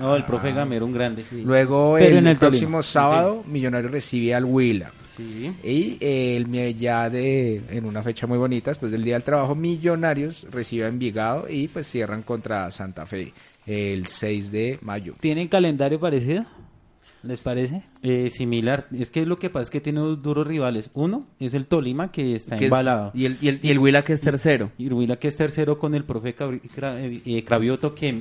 [0.00, 1.24] No, el profe Gamero, un grande.
[1.44, 2.82] Luego, Pero el, en el próximo Tolima.
[2.82, 4.90] sábado, Millonarios recibe al Huila.
[5.16, 5.52] Sí.
[5.62, 9.54] Y eh, el ya de en una fecha muy bonita, después del Día del Trabajo,
[9.54, 13.32] Millonarios recibe a Envigado y pues cierran contra Santa Fe
[13.66, 15.14] el 6 de mayo.
[15.20, 16.44] ¿Tienen calendario parecido?
[17.22, 17.82] ¿Les parece?
[18.02, 18.86] Eh, similar.
[18.92, 20.90] Es que lo que pasa es que tiene dos duros rivales.
[20.92, 23.12] Uno es el Tolima, que está Que es- embalado.
[23.14, 24.72] y, el, y, el, y el Huila que es tercero.
[24.76, 28.20] Y Huila que es tercero con el profe eh, Cravioto que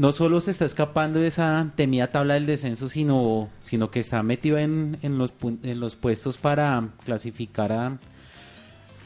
[0.00, 4.22] no solo se está escapando de esa temida tabla del descenso, sino, sino que está
[4.22, 5.30] metido en, en, los,
[5.62, 7.98] en los puestos para clasificar a,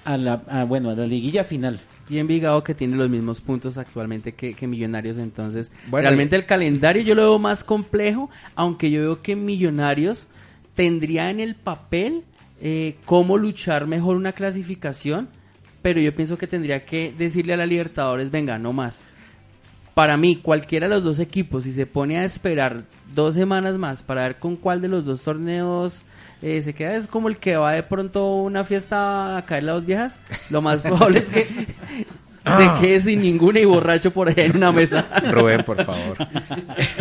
[0.04, 1.80] a la, a, bueno, a la liguilla final.
[2.08, 5.18] Y Envigado que tiene los mismos puntos actualmente que, que Millonarios.
[5.18, 10.28] Entonces, Bueno, realmente el calendario yo lo veo más complejo, aunque yo veo que Millonarios
[10.76, 12.22] tendría en el papel
[12.60, 15.28] eh, cómo luchar mejor una clasificación,
[15.82, 19.02] pero yo pienso que tendría que decirle a la Libertadores, venga, no más.
[19.94, 22.82] Para mí, cualquiera de los dos equipos, si se pone a esperar
[23.14, 26.02] dos semanas más para ver con cuál de los dos torneos
[26.42, 29.62] eh, se queda, es como el que va de pronto a una fiesta a caer
[29.62, 30.20] las dos viejas.
[30.50, 31.46] Lo más probable es que
[32.44, 35.06] se quede sin ninguna y borracho por allá en una mesa.
[35.30, 36.16] Rubén, por favor.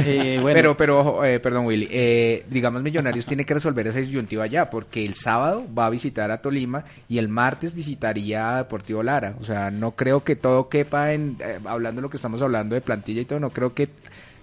[0.05, 1.87] Eh, bueno, Pero, pero, ojo, eh, perdón, Willy.
[1.89, 6.29] eh, digamos, Millonarios tiene que resolver esa disyuntiva ya, porque el sábado va a visitar
[6.31, 9.35] a Tolima y el martes visitaría a Deportivo Lara.
[9.39, 11.37] O sea, no creo que todo quepa en.
[11.39, 13.87] eh, hablando de lo que estamos hablando de plantilla y todo, no creo que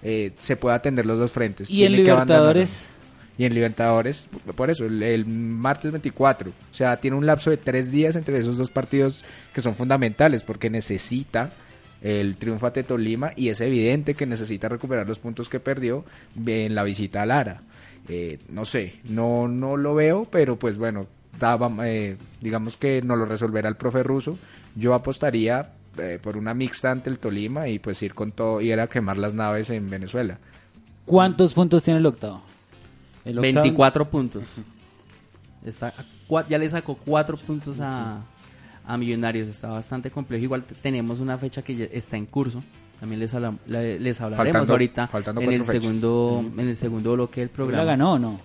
[0.03, 1.69] eh, se pueda atender los dos frentes.
[1.69, 2.95] Y en Tiene que abandonar- Libertadores,
[3.41, 6.51] Y en Libertadores, por eso, el, martes 24.
[6.51, 10.43] O sea, tiene un lapso de tres días entre esos dos partidos que son fundamentales
[10.43, 11.49] porque necesita
[12.03, 16.05] el triunfo ante Tolima y es evidente que necesita recuperar los puntos que perdió
[16.45, 17.63] en la visita a Lara.
[18.07, 21.07] Eh, no sé, no, no lo veo, pero pues bueno,
[21.39, 24.37] daba, eh, digamos que no lo resolverá el profe ruso.
[24.75, 28.79] Yo apostaría eh, por una mixta ante el Tolima y pues ir con todo, ir
[28.79, 30.37] a quemar las naves en Venezuela.
[31.07, 32.50] ¿cuántos puntos tiene el octavo?
[33.25, 34.45] El octavo- 24 puntos.
[35.65, 35.93] Está a
[36.27, 38.19] cua- ya le sacó 4 puntos a,
[38.85, 39.47] a Millonarios.
[39.47, 40.43] Está bastante complejo.
[40.43, 42.63] Igual te- tenemos una fecha que ya está en curso.
[42.99, 45.81] También les, habla- la- les hablaremos Faltando- ahorita faltando en el fechas.
[45.83, 47.83] segundo en el segundo bloque del ¿La programa.
[47.83, 48.39] ganó o no?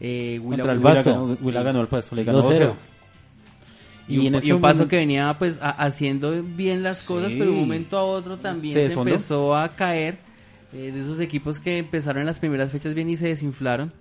[0.00, 1.10] Eh, Huila- Contra el Huila Pasto.
[1.12, 1.64] ganó- Huila sí.
[1.64, 2.66] ganó el paso, le ganó 2-0.
[2.66, 2.74] 2-0.
[4.08, 6.82] Y, un, en pa- ese y un paso momento- que venía pues a- haciendo bien
[6.82, 7.38] las cosas, Sí.
[7.38, 9.10] pero de un momento a otro también Se se, desfondó.
[9.10, 10.18] empezó a caer
[10.72, 13.92] eh, de esos equipos que empezaron en las primeras fechas bien y se desinflaron.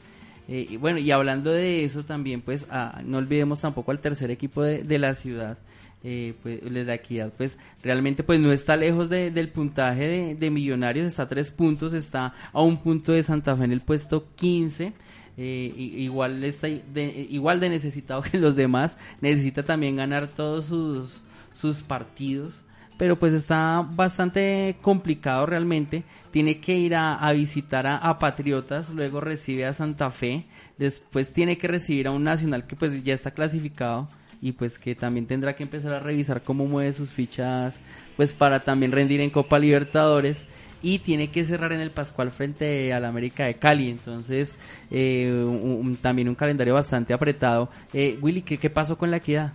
[0.47, 4.31] Eh, y bueno, y hablando de eso también, pues ah, no olvidemos tampoco al tercer
[4.31, 5.57] equipo de, de la ciudad,
[6.03, 11.05] eh, pues de equidad, pues realmente pues no está lejos de- del puntaje de, Millonarios,
[11.05, 14.93] está a tres puntos, está a un punto de Santa Fe en el puesto 15.
[15.37, 21.21] eh, igual está de, igual de necesitado que los demás necesita también ganar todos sus
[21.53, 22.53] sus partidos
[23.01, 26.03] pero pues está bastante complicado realmente.
[26.29, 30.45] Tiene que ir a, visitar a, Patriotas, luego recibe a Santa Fe,
[30.77, 34.07] después tiene que recibir a un Nacional que pues ya está clasificado
[34.39, 37.79] y pues que también tendrá que empezar a revisar cómo mueve sus fichas
[38.17, 40.45] pues para también rendir en Copa Libertadores
[40.83, 43.89] y tiene que cerrar en el Pascual frente al América de Cali.
[43.89, 44.53] Entonces,
[44.91, 47.71] eh, un- también un calendario bastante apretado.
[47.93, 49.53] Eh, Willy, ¿qué, ¿qué pasó con la equidad?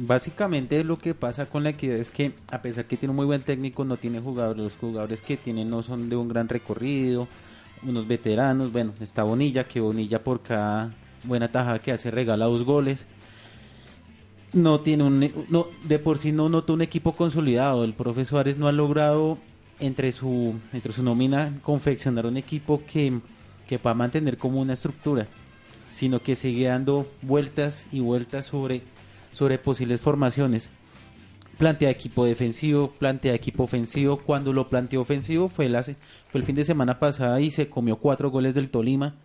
[0.00, 3.26] Básicamente lo que pasa con la equidad es que a pesar que tiene un muy
[3.26, 7.26] buen técnico, no tiene jugadores, los jugadores que tienen no son de un gran recorrido,
[7.82, 10.92] unos veteranos, bueno, está Bonilla, que Bonilla por cada
[11.24, 13.06] buena tajada que hace regala dos goles.
[14.52, 18.56] No tiene un no, de por sí no nota un equipo consolidado, el profe Suárez
[18.56, 19.36] no ha logrado
[19.80, 23.20] entre su entre su nómina confeccionar un equipo que
[23.68, 25.26] que pueda mantener como una estructura,
[25.90, 28.80] sino que sigue dando vueltas y vueltas sobre
[29.32, 30.70] sobre posibles formaciones.
[31.58, 34.18] Plantea equipo defensivo, plantea equipo ofensivo.
[34.18, 35.94] Cuando lo planteó ofensivo fue, la, fue
[36.34, 39.16] el fin de semana pasada y se comió cuatro goles del Tolima.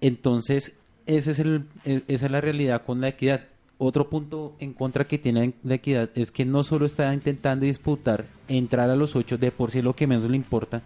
[0.00, 0.74] Entonces,
[1.06, 3.44] ese es el, e- esa es la realidad con la equidad.
[3.78, 8.26] Otro punto en contra que tiene la equidad es que no solo está intentando disputar
[8.48, 10.82] entrar a los ocho, de por sí lo que menos le importa,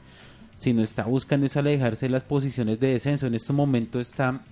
[0.57, 3.27] sino está buscando es alejarse de las posiciones de descenso.
[3.27, 4.43] En este momento está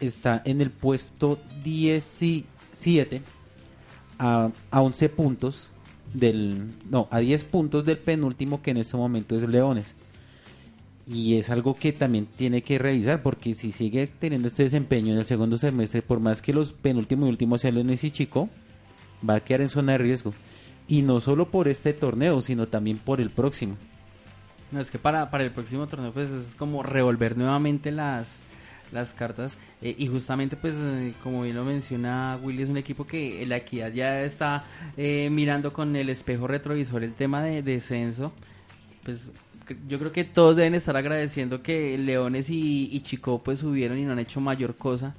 [0.00, 3.22] está en el puesto 17
[4.18, 5.70] a, a 11 puntos
[6.14, 9.94] del no, a 10 puntos del penúltimo que en este momento es Leones.
[11.06, 15.18] Y es algo que también tiene que revisar porque si sigue teniendo este desempeño en
[15.18, 18.48] el segundo semestre, por más que los penúltimos y últimos sean Leones y Chico,
[19.28, 20.32] va a quedar en zona de riesgo.
[20.88, 23.76] Y no solo por este torneo, sino también por el próximo.
[24.72, 28.40] No, es que para, para el próximo torneo pues es como revolver nuevamente las,
[28.94, 29.58] las cartas.
[29.82, 33.58] Eh, y justamente pues eh, como bien lo menciona Willy es un equipo que la
[33.58, 34.64] equidad ya está
[34.96, 38.32] eh, mirando con el espejo retrovisor el tema de descenso.
[39.02, 39.30] Pues
[39.88, 44.04] yo creo que todos deben estar agradeciendo que Leones y, y Chico pues subieron y
[44.04, 45.14] no han hecho mayor cosa.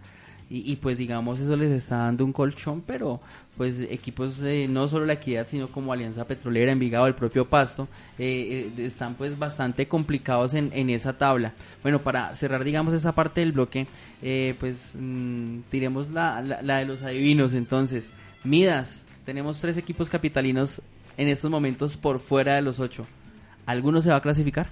[0.47, 3.19] Y, y, pues digamos eso les está dando un colchón pero
[3.57, 7.87] pues equipos eh, no solo la equidad sino como Alianza Petrolera Envigado el propio Pasto
[8.17, 13.13] eh, eh, están pues bastante complicados en, en esa tabla bueno para cerrar digamos esa
[13.13, 13.87] parte del bloque
[14.21, 18.09] eh, pues mm, tiremos la, la, la de los adivinos entonces
[18.43, 20.81] Midas tenemos tres equipos capitalinos
[21.17, 23.05] en estos momentos por fuera de los ocho
[23.65, 24.67] ¿alguno se va a clasificar?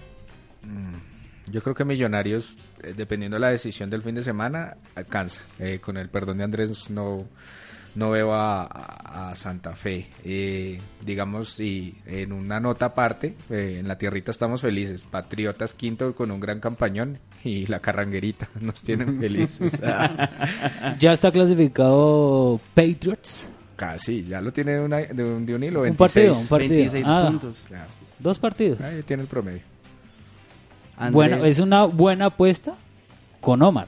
[1.51, 5.41] Yo creo que Millonarios, eh, dependiendo de la decisión del fin de semana, alcanza.
[5.81, 7.27] Con el perdón de Andrés, no,
[7.95, 10.07] no veo a, Santa Fe.
[10.23, 15.03] Eh, digamos, y en una nota aparte, eh, en la tierrita estamos felices.
[15.03, 19.79] Patriotas quinto con un gran campañón y la carranguerita nos tienen felices.
[20.99, 23.49] Ya está clasificado Patriots.
[23.75, 25.81] Casi, ya lo tiene de, una- de un, de un hilo.
[25.81, 26.41] Un partido, 26.
[26.43, 26.69] un partido.
[26.91, 27.89] 26 Ah, puntos Claro,
[28.19, 28.81] Dos partidos.
[28.81, 29.61] ahí tiene el promedio.
[30.95, 31.13] Andrés.
[31.13, 32.75] Bueno, es una buena apuesta
[33.41, 33.87] con Omar.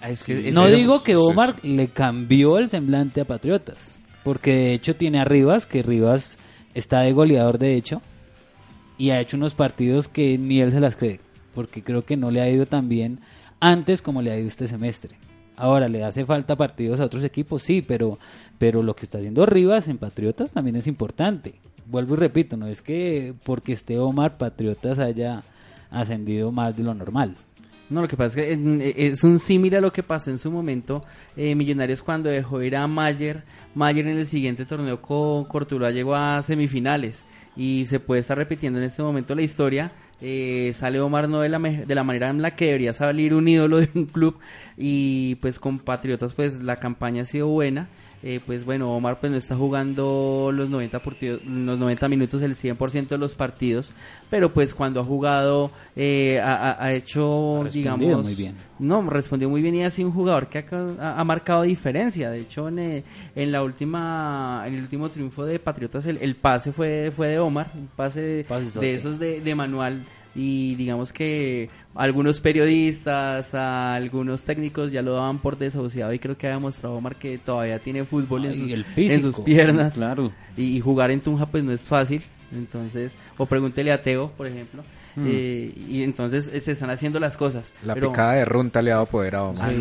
[0.00, 3.20] Ah, es que- es No que- digo que eso es- Omar le cambió el semblante
[3.20, 3.94] a Patriotas.
[4.24, 6.36] porque de hecho tiene a Rivas, que Rivas
[6.74, 8.02] está de goleador de hecho,
[8.98, 11.20] y ha hecho unos partidos que ni él se las cree,
[11.54, 13.20] porque creo que no le ha ido tan bien
[13.58, 15.16] antes como le ha ido este semestre.
[15.56, 17.62] Ahora, ¿le hace falta partidos a otros equipos?
[17.62, 18.18] Sí, pero,
[18.58, 21.54] pero lo que está haciendo Rivas en Patriotas también es importante.
[21.86, 25.42] Vuelvo y repito, no es que porque esté Omar Patriotas haya
[25.90, 27.34] ascendido más de lo normal.
[27.90, 30.38] No, lo que pasa es que eh, es un símil a lo que pasó en
[30.38, 31.04] su momento
[31.36, 33.44] eh, Millonarios cuando dejó ir a Mayer.
[33.74, 37.24] Mayer en el siguiente torneo con Cortuluá llegó a semifinales
[37.56, 39.90] y se puede estar repitiendo en este momento la historia.
[40.20, 43.46] Eh, sale Omar no de la, de la manera en la que debería salir un
[43.46, 44.36] ídolo de un club
[44.76, 47.88] y pues con Patriotas pues la campaña ha sido buena.
[48.20, 52.56] Eh, pues bueno, Omar pues no está jugando los 90, partidos- los 90 minutos, el
[52.56, 53.92] 100% de los partidos,
[54.28, 58.24] pero pues cuando ha jugado eh, ha, ha- hecho, Ha respondido digamos...
[58.26, 58.54] muy bien.
[58.80, 62.28] No, respondió muy bien y ha sido un jugador que ha, ha- marcado diferencia.
[62.30, 63.04] De hecho, en, eh,
[63.36, 67.38] en la última, en el último triunfo de Patriotas, el, el pase fue, fue de
[67.38, 68.44] Omar, un pase
[68.80, 70.02] de esos de, de manual.
[70.40, 76.38] Y digamos que algunos periodistas, a algunos técnicos ya lo daban por desahuciado y creo
[76.38, 79.32] que ha demostrado Omar que todavía tiene fútbol en, sus, el en físico.
[79.32, 79.94] sus piernas.
[79.94, 80.30] Claro.
[80.56, 82.22] Y, y jugar en Tunja pues no es fácil.
[82.52, 84.82] Entonces, o pregúntele a Teo, por ejemplo.
[85.16, 85.26] Mm.
[85.26, 87.74] Eh, y entonces eh, se están haciendo las cosas.
[87.84, 89.72] La Pero- picada de Runta le ha dado poder a Omar.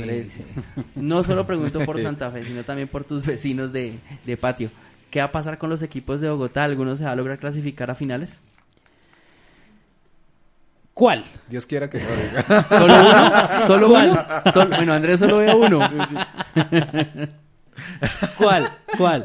[0.95, 3.93] No solo pregunto por Santa Fe, sino también por tus vecinos de,
[4.25, 4.71] de patio.
[5.11, 6.63] ¿Qué va a pasar con los equipos de Bogotá?
[6.63, 8.41] ¿Alguno se va a lograr clasificar a finales?
[10.97, 11.23] ¿Cuál?
[11.47, 12.63] Dios quiera que no diga.
[12.67, 13.67] ¿Solo uno?
[13.67, 14.51] ¿Solo uno?
[14.51, 15.79] Sol- bueno, Andrés solo ve uno.
[18.37, 18.67] ¿Cuál?
[18.97, 19.23] ¿Cuál?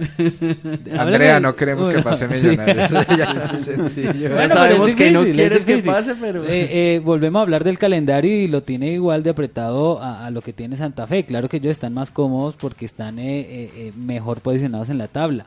[0.99, 2.49] Andrea, no queremos que Uy, pase sí.
[2.51, 2.91] Millonarios.
[3.18, 4.12] Ya, sencillo.
[4.12, 5.93] Ya Bueno, sabemos pero es que no difícil, es quieres que difícil.
[5.95, 10.03] pase, pero- Eh, eh, volvemos a hablar del calendario y lo tiene igual de apretado
[10.03, 11.25] a, a lo que tiene Santa Fe.
[11.25, 15.09] Claro que ellos están más cómodos porque están eh, eh, eh, mejor posicionados en la
[15.09, 15.47] tabla.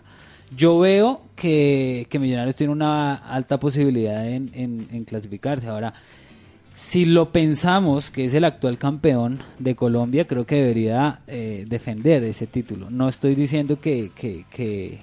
[0.56, 5.68] Yo veo que, que Millonarios tiene una alta posibilidad en, clasificarse.
[5.68, 5.94] Ahora,
[6.76, 12.24] si lo pensamos que es el actual campeón de Colombia, creo que debería eh, defender
[12.24, 12.90] ese título.
[12.90, 15.00] No estoy diciendo que, que- que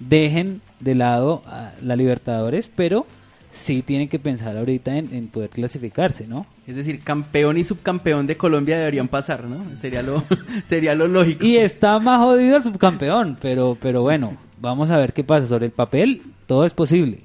[0.00, 3.06] dejen de lado a la Libertadores, pero
[3.54, 6.46] sí tienen que pensar ahorita en, en poder clasificarse, ¿no?
[6.66, 9.76] Es decir, campeón y subcampeón de Colombia deberían pasar, ¿no?
[9.76, 10.24] Sería lo,
[10.64, 11.44] sería lo lógico.
[11.44, 15.46] Y está más jodido el subcampeón, pero, pero bueno, vamos a ver qué pasa.
[15.46, 17.22] Sobre el papel, todo es posible.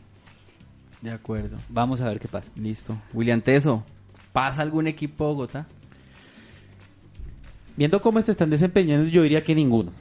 [1.02, 1.58] De acuerdo.
[1.68, 2.52] Vamos a ver qué pasa.
[2.56, 2.96] Listo.
[3.14, 3.84] William Teso,
[4.32, 5.66] ¿pasa algún equipo de Bogotá?
[7.76, 9.92] Viendo cómo se están desempeñando, yo diría que ninguno.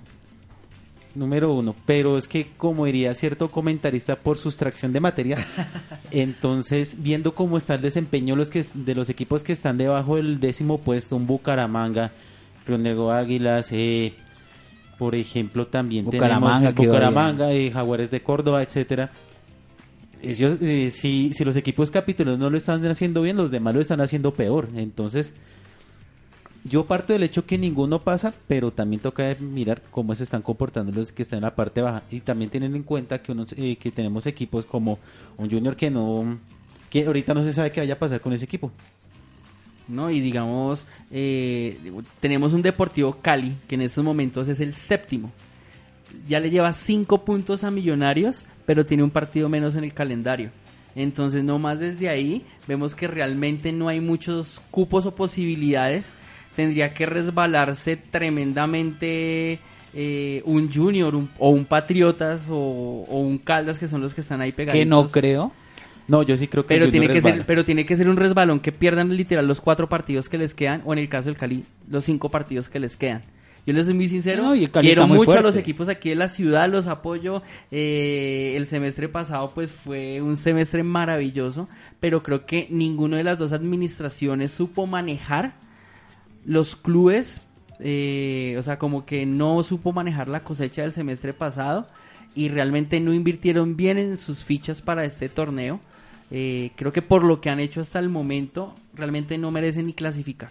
[1.18, 1.74] Número uno.
[1.84, 5.36] Pero es que, como diría cierto comentarista, por sustracción de materia,
[6.12, 10.38] entonces, viendo cómo está el desempeño los que, de los equipos que están debajo del
[10.38, 12.12] décimo puesto, un Bucaramanga,
[12.66, 14.14] Río Negro Águilas, eh,
[14.96, 19.10] por ejemplo, también Bucaramanga, tenemos Bucaramanga, eh, Jaguares de Córdoba, etcétera.
[20.22, 23.80] Ellos, eh, si, si los equipos capítulos no lo están haciendo bien, los demás lo
[23.80, 24.68] están haciendo peor.
[24.76, 25.34] Entonces,
[26.64, 30.92] yo parto del hecho que ninguno pasa, pero también toca mirar cómo se están comportando
[30.92, 32.02] los que están en la parte baja.
[32.10, 34.98] Y también tienen en cuenta que, unos, eh, que tenemos equipos como
[35.36, 36.38] un Junior que no
[36.90, 38.72] que ahorita no se sabe qué vaya a pasar con ese equipo.
[39.88, 40.10] ¿no?
[40.10, 41.78] Y digamos, eh,
[42.20, 45.32] tenemos un Deportivo Cali, que en estos momentos es el séptimo.
[46.26, 50.50] Ya le lleva cinco puntos a Millonarios, pero tiene un partido menos en el calendario.
[50.94, 56.12] Entonces, nomás desde ahí vemos que realmente no hay muchos cupos o posibilidades.
[56.58, 59.60] Tendría que resbalarse tremendamente
[59.94, 62.56] eh, un Junior un- o un Patriotas o,
[63.08, 64.80] o un Caldas, que son los que están ahí pegaditos.
[64.80, 65.52] Que no creo.
[66.08, 67.36] No, yo sí creo que Pero tiene, que resbala.
[67.36, 70.52] ser, pero tiene que ser un resbalón que pierdan literal los cuatro partidos que les
[70.52, 73.22] quedan, o en el caso del Cali, los cinco partidos que les quedan.
[73.64, 76.68] Yo les soy muy sincero, No, quiero mucho a los equipos aquí de la ciudad,
[76.68, 77.42] los apoyo.
[77.70, 81.68] eh, el semestre pasado pues fue un semestre maravilloso,
[82.00, 85.52] pero creo que ninguna de las dos administraciones supo manejar
[86.44, 87.40] los clubes,
[87.80, 91.86] eh, o sea, como que no supo manejar la cosecha del semestre pasado
[92.34, 95.80] y realmente no invirtieron bien en sus fichas para este torneo.
[96.30, 99.92] Eh, creo que por lo que han hecho hasta el momento, realmente no merecen ni
[99.92, 100.50] clasificar.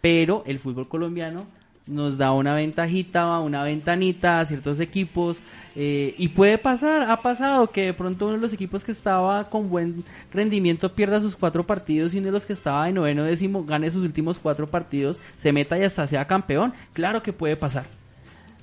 [0.00, 1.46] Pero el fútbol colombiano
[1.88, 5.40] nos da una ventajita, una ventanita a ciertos equipos.
[5.74, 9.48] eh, y puede pasar, ha pasado que de pronto uno de los equipos que estaba
[9.48, 13.22] con buen rendimiento pierda sus cuatro partidos y uno de los que estaba de noveno
[13.22, 16.72] décimo gane sus últimos cuatro partidos, se meta y hasta sea campeón.
[16.92, 17.84] Claro que puede pasar.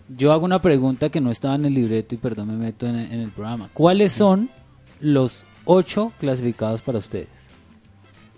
[0.09, 2.95] Yo hago una pregunta que no estaba en el libreto y perdón me meto en,
[2.95, 3.69] en el programa.
[3.73, 4.49] ¿Cuáles son
[4.99, 7.44] los ocho clasificados para ustedes?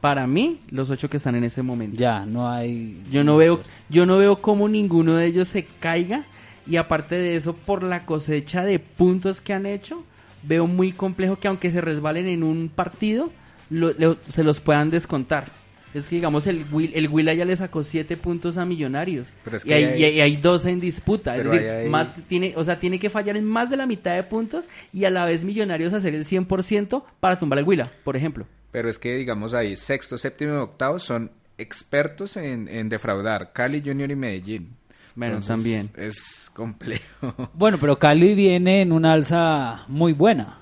[0.01, 1.97] Para mí, los ocho que están en ese momento.
[1.97, 3.01] Ya, no hay...
[3.11, 6.23] Yo no veo, yo no veo cómo ninguno de ellos se caiga
[6.67, 10.03] y aparte de eso, por la cosecha de puntos que han hecho,
[10.43, 13.31] veo muy complejo que aunque se resbalen en un partido,
[13.69, 15.51] lo- se los puedan descontar.
[15.93, 19.57] Es que digamos el Will, el Willa ya le sacó 7 puntos a Millonarios Pero
[19.57, 21.35] es y, que hay, y hay- y hay 12 en disputa.
[21.37, 24.13] Es decir, hay- más tiene, o sea, tiene que fallar en más de la mitad
[24.13, 28.15] de puntos y a la vez Millonarios hacer el 100% para tumbar al Huila, por
[28.15, 28.45] ejemplo.
[28.71, 33.51] Pero es que, digamos, ahí sexto, séptimo y octavo son expertos en, en defraudar.
[33.53, 34.75] Cali, Junior y Medellín.
[35.15, 35.89] Bueno, Entonces, también.
[35.95, 37.49] Es complejo.
[37.53, 40.57] Bueno, pero Cali viene en una alza muy buena.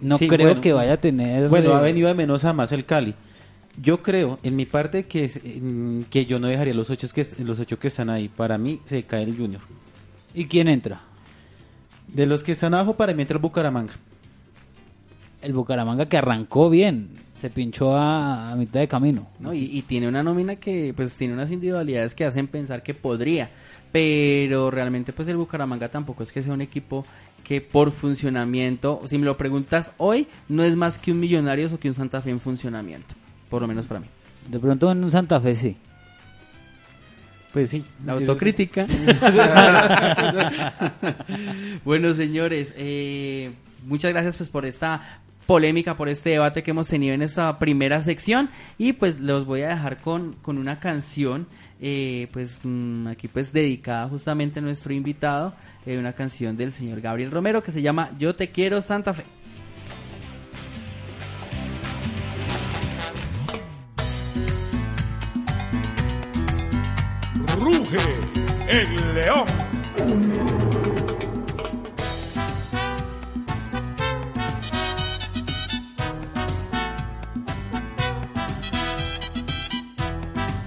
[0.00, 0.60] No Sí, creo bueno.
[0.60, 1.48] que vaya a tener...
[1.48, 3.14] Bueno, ha venido de menos a más el Cali.
[3.80, 5.30] Yo creo, en mi parte, que,
[6.10, 8.28] que yo no dejaría los ocho, que, los ocho que están ahí.
[8.28, 9.62] Para mí se cae el Junior.
[10.34, 11.00] ¿Y quién entra?
[12.08, 13.94] De los que están abajo, para mí entra el Bucaramanga.
[15.42, 17.10] El Bucaramanga que arrancó bien.
[17.34, 19.26] Se pinchó a, a mitad de camino.
[19.40, 19.52] ¿no?
[19.52, 23.50] Y, y tiene una nómina que pues tiene unas individualidades que hacen pensar que podría,
[23.90, 27.04] pero realmente pues el Bucaramanga tampoco es que sea un equipo
[27.42, 31.78] que por funcionamiento, si me lo preguntas hoy, no es más que un Millonarios o
[31.78, 33.14] que un Santa Fe en funcionamiento,
[33.50, 34.06] por lo menos para mí.
[34.48, 35.76] De pronto en un Santa Fe sí.
[37.52, 37.84] Pues sí.
[38.06, 38.20] La sí.
[38.20, 38.86] autocrítica.
[41.84, 43.52] bueno, señores, eh,
[43.86, 48.02] muchas gracias pues por esta polémica, por este debate que hemos tenido en esta primera
[48.02, 51.46] sección y pues los voy a dejar con, con una canción,
[51.80, 55.54] eh, pues mm, aquí pues dedicada justamente a nuestro invitado,
[55.86, 59.24] eh, una canción del señor Gabriel Romero que se llama Yo te quiero Santa Fe.
[67.62, 67.98] ruge
[68.68, 70.51] el león.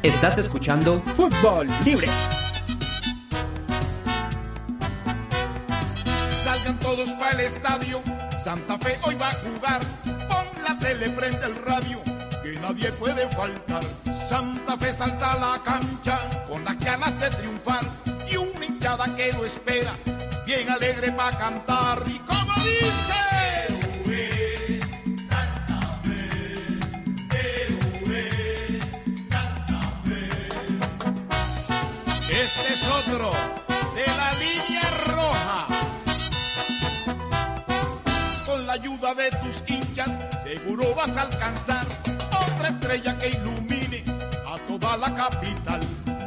[0.06, 2.08] Estás escuchando Fútbol libre.
[6.30, 8.04] Salgan todos para el estadio.
[8.38, 9.82] Santa Fe hoy va a jugar.
[10.30, 12.00] Pon la tele, prende el radio.
[12.44, 13.84] Que nadie puede faltar.
[14.30, 17.84] Santa Fe salta a la cancha con las ganas de triunfar.
[18.30, 19.92] Y una hinchada que lo espera.
[20.46, 22.04] Bien alegre para cantar.
[22.06, 23.35] Y como dice.
[33.16, 35.68] De la línea roja.
[38.46, 41.86] Con la ayuda de tus hinchas, seguro vas a alcanzar
[42.46, 44.04] otra estrella que ilumine
[44.46, 45.80] a toda la capital.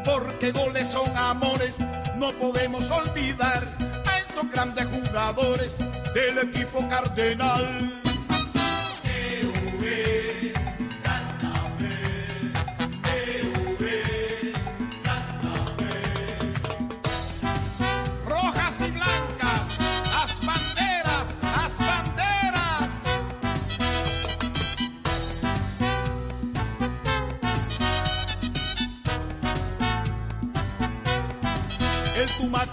[0.02, 1.76] Porque goles son amores,
[2.16, 3.62] no podemos olvidar
[4.06, 5.76] a estos grandes jugadores
[6.14, 8.00] del equipo cardenal.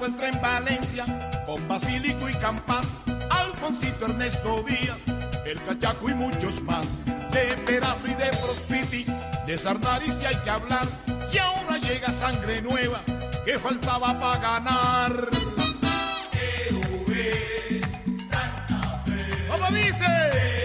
[0.02, 1.06] Entra en Valencia
[1.46, 2.86] con Basílico y Campas,
[3.32, 5.04] Alfoncito Ernesto Díaz,
[5.46, 6.88] el Cachaco y muchos más.
[7.32, 9.06] De Perazo y de Prospiti,
[9.48, 10.86] de Sarnari si hay que hablar.
[11.34, 13.02] Y ahora llega sangre nueva
[13.44, 15.30] que faltaba para ganar.
[19.50, 20.65] ¿Cómo dice?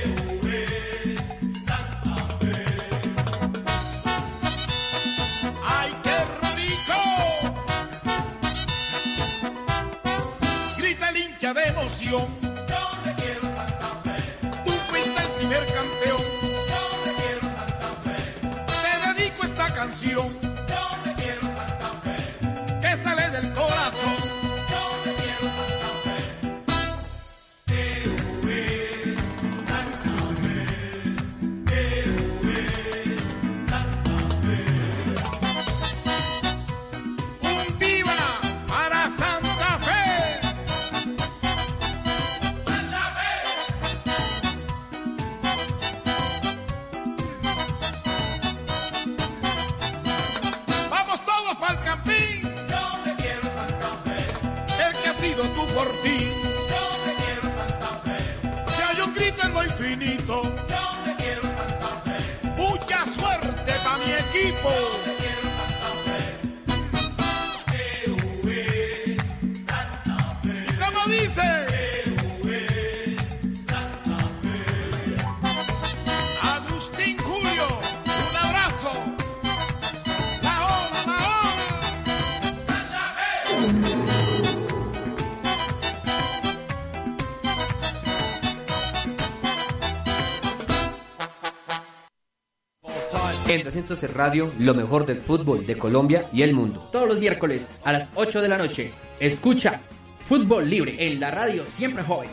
[93.51, 96.88] En 300 Radio, lo mejor del fútbol de Colombia y el mundo.
[96.92, 98.92] Todos los miércoles a las 8 de la noche.
[99.18, 99.80] Escucha
[100.28, 102.30] Fútbol Libre en la radio Siempre Joven.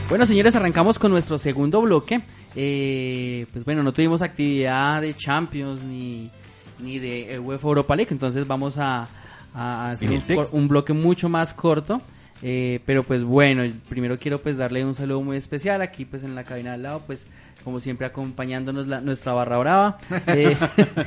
[0.09, 2.21] Bueno, señores, arrancamos con nuestro segundo bloque.
[2.55, 6.31] Eh, pues bueno, no tuvimos actividad de Champions ni,
[6.79, 9.07] ni de eh, UEFA Europa League, entonces vamos a,
[9.53, 12.01] a hacer un, un bloque mucho más corto.
[12.41, 16.35] Eh, pero pues bueno, primero quiero pues darle un saludo muy especial aquí pues en
[16.35, 17.25] la cabina al lado, pues
[17.63, 19.97] como siempre acompañándonos la- nuestra barra brava.
[20.27, 20.55] Eh,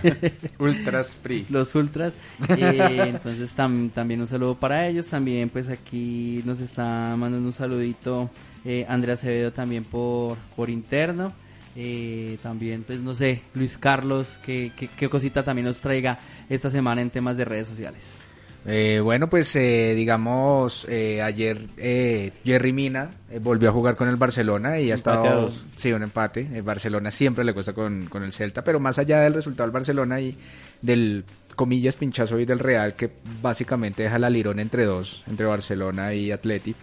[0.58, 1.46] Ultras Free.
[1.48, 2.12] los ultras.
[2.48, 5.08] Eh, entonces tam- también un saludo para ellos.
[5.08, 8.28] También pues aquí nos está mandando un saludito
[8.64, 11.32] eh, Andrea Acevedo también por, por interno.
[11.76, 16.68] Eh, también pues no sé, Luis Carlos, qué, qué, qué cosita también nos traiga esta
[16.68, 18.14] semana en temas de redes sociales.
[18.66, 24.08] Eh, bueno, pues eh, digamos, eh, ayer eh, Jerry Mina eh, volvió a jugar con
[24.08, 25.42] el Barcelona y ha Empate estado...
[25.42, 25.64] dos.
[25.76, 26.46] Sí, un empate.
[26.52, 29.72] El Barcelona siempre le cuesta con, con el Celta, pero más allá del resultado del
[29.72, 30.36] Barcelona y
[30.82, 31.24] del,
[31.56, 36.30] comillas, pinchazo hoy del Real, que básicamente deja la lirón entre dos, entre Barcelona y
[36.30, 36.74] Atleti.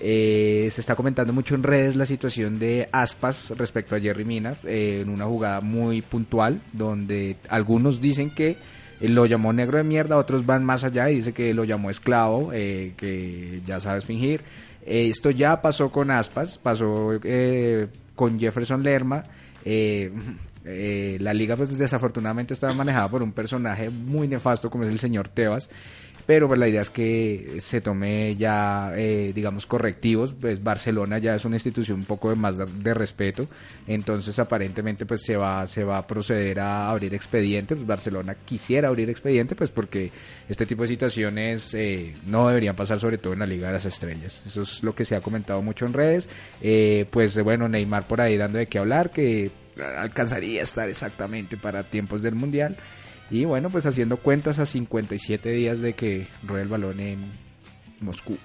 [0.00, 4.54] Eh, se está comentando mucho en redes la situación de Aspas respecto a Jerry Mina
[4.64, 8.56] eh, en una jugada muy puntual donde algunos dicen que
[9.00, 12.50] lo llamó negro de mierda, otros van más allá y dice que lo llamó esclavo,
[12.52, 14.42] eh, que ya sabes fingir.
[14.84, 17.18] Eh, esto ya pasó con Aspas, pasó
[18.14, 19.24] con Jefferson Lerma.
[19.64, 25.28] la liga pues desafortunadamente estaba manejada por un personaje muy nefasto como es el señor
[25.28, 25.68] Tebas
[26.28, 31.34] pero pues la idea es que se tome ya, eh, digamos, correctivos, pues Barcelona ya
[31.34, 33.48] es una institución un poco de más de, respeto,
[33.86, 38.88] entonces aparentemente pues se va, se va a proceder a abrir expediente, pues Barcelona quisiera
[38.88, 40.12] abrir expediente, pues porque
[40.50, 43.86] este tipo de situaciones eh, no deberían pasar sobre todo en la Liga de las
[43.86, 46.28] Estrellas, eso es lo que se ha comentado mucho en redes,
[46.60, 49.50] eh, pues bueno, Neymar por ahí dando de qué hablar, que
[49.96, 52.76] alcanzaría a estar exactamente para tiempos del Mundial,
[53.30, 57.18] y bueno, pues haciendo cuentas a 57 días de que ruede el balón en
[58.00, 58.36] Moscú.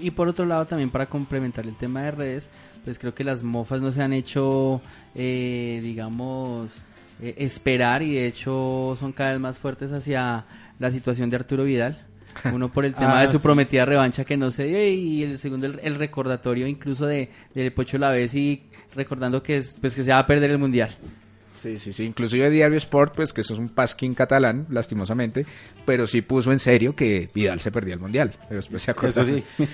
[0.00, 2.50] Y, por otro lado, también para complementar el tema de redes,
[2.84, 4.80] pues creo que las mofas no se han hecho,
[5.14, 6.72] eh, digamos,
[7.22, 10.46] eh, esperar y de hecho son cada vez más fuertes hacia
[10.80, 12.04] la situación de Arturo Vidal.
[12.52, 13.42] Uno por el tema Ah, de su sí.
[13.44, 17.70] prometida revancha que no se dio y el segundo el, el recordatorio incluso de, de
[17.70, 18.62] Pocho Lavés y
[18.96, 20.90] recordando que, es- pues, que se va a perder el Mundial.
[21.60, 22.04] Sí, sí, sí.
[22.04, 25.44] Inclusive Diario Sport, pues que eso es un pasquín catalán, lastimosamente,
[25.84, 28.32] pero sí puso en serio que Vidal se perdía el Mundial.
[28.48, 29.08] Pero después se acordó.
[29.08, 29.42] Eso sí.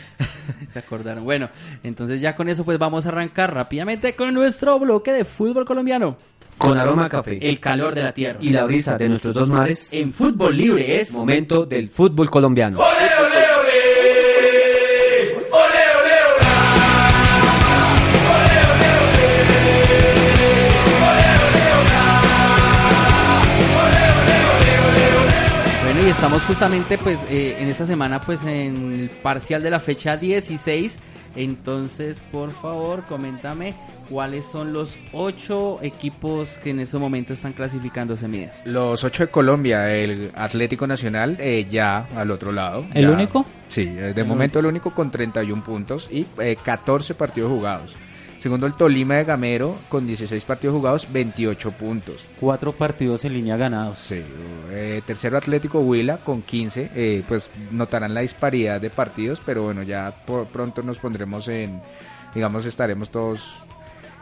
[0.73, 1.25] Se acordaron.
[1.25, 1.49] Bueno,
[1.83, 6.17] entonces ya con eso pues vamos a arrancar rápidamente con nuestro bloque de fútbol colombiano.
[6.59, 8.39] Con aroma a café El calor de la tierra.
[8.41, 9.93] y la brisa de nuestros dos mares.
[9.93, 12.79] En fútbol libre es Momento del fútbol colombiano.
[12.79, 13.24] Bueno,
[26.25, 30.99] estamos justamente pues eh, en esta semana pues en el parcial de la fecha 16.
[31.37, 33.75] Entonces, por favor, coméntame
[34.09, 38.63] cuáles son los ocho equipos que en este momento están clasificándose Midas.
[38.65, 42.87] Los ocho de Colombia, el Atlético Nacional, eh, ya al otro lado.
[42.95, 43.45] ¿El ya- único?
[43.69, 47.97] Sí, eh, de momento el único con 31 puntos y eh, 14 partidos jugados.
[48.45, 52.27] Segundo, el Tolima de Gamero con 16 partidos jugados, 28 puntos.
[52.39, 53.99] Cuatro partidos en línea ganados.
[54.01, 54.21] Sí,
[54.71, 59.83] eh, tercero Atlético Huila con 15, eh, pues notarán la disparidad de partidos, pero bueno,
[59.83, 61.81] ya por pronto nos pondremos en,
[62.35, 63.65] digamos, estaremos todos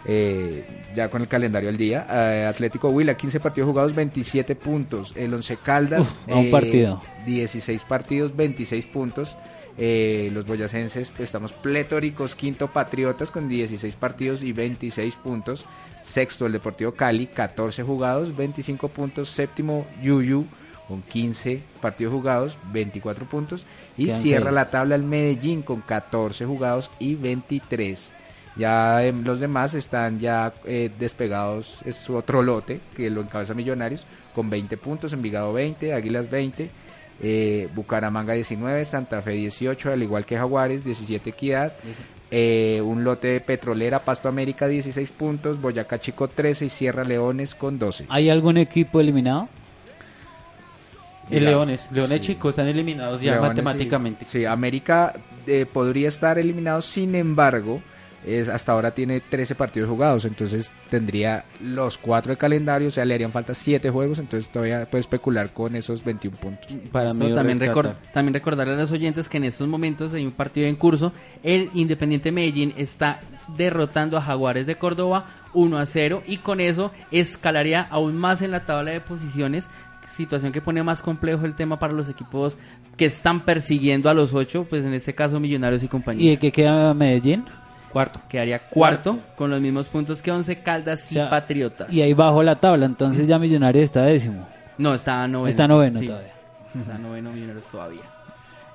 [0.04, 0.64] eh,
[0.94, 2.06] ya con el calendario al día.
[2.08, 5.14] Eh, Atlético Huila, 15 partidos jugados, 27 puntos.
[5.16, 7.02] El Once Caldas, Uf, un partido.
[7.26, 9.36] 16 partidos, 26 puntos.
[9.78, 15.64] Eh, los boyacenses pues, estamos pletóricos, quinto Patriotas con 16 partidos y 26 puntos,
[16.02, 20.46] sexto el Deportivo Cali, 14 jugados, 25 puntos, séptimo Yuyu
[20.88, 23.64] con 15 partidos jugados, 24 puntos
[23.96, 24.54] y cierra seis.
[24.54, 28.14] la tabla el Medellín con 14 jugados y 23.
[28.56, 33.54] Ya em, los demás están ya eh, despegados, es su otro lote que lo encabeza
[33.54, 34.04] Millonarios
[34.34, 36.70] con 20 puntos, Envigado 20, Águilas 20,
[37.22, 41.72] eh, Bucaramanga 19, Santa Fe 18, al igual que Jaguares 17 Equidad,
[42.30, 47.54] eh, un lote de Petrolera, Pasto América 16 puntos, Boyacá Chico 13 y Sierra Leones
[47.54, 48.06] con 12.
[48.08, 49.48] ¿Hay algún equipo eliminado?
[51.30, 51.88] El Mira, Leones.
[51.92, 52.32] Leones sí.
[52.32, 54.24] chicos están eliminados ya Leones, matemáticamente.
[54.24, 55.14] Sí, Sí, América
[55.46, 57.80] eh, podría estar eliminado, sin embargo,
[58.26, 63.04] es, hasta ahora tiene 13 partidos jugados, entonces tendría los 4 de calendario, o sea,
[63.04, 66.68] le harían falta 7 juegos, entonces todavía puede especular con esos 21 puntos.
[66.92, 67.96] Para mí también, rescatar.
[67.96, 71.12] recor- también recordarle a los oyentes que en estos momentos hay un partido en curso.
[71.42, 73.20] El Independiente Medellín está
[73.56, 78.50] derrotando a Jaguares de Córdoba 1 a 0 y con eso escalaría aún más en
[78.52, 79.68] la tabla de posiciones.
[80.08, 82.58] Situación que pone más complejo el tema para los equipos
[82.96, 86.30] que están persiguiendo a los ocho, pues en este caso Millonarios y ¿Y compañía.
[86.32, 87.44] de qué queda Medellín?
[87.92, 88.20] Cuarto.
[88.28, 91.92] Quedaría cuarto, con los mismos puntos que Once Caldas y O sea, Patriotas.
[91.92, 94.48] Y ahí bajo la tabla, entonces ya Millonarios está décimo.
[94.78, 95.48] No, está noveno.
[95.48, 96.06] Está noveno sí.
[96.06, 96.32] todavía.
[96.80, 98.00] Está noveno Millonarios todavía.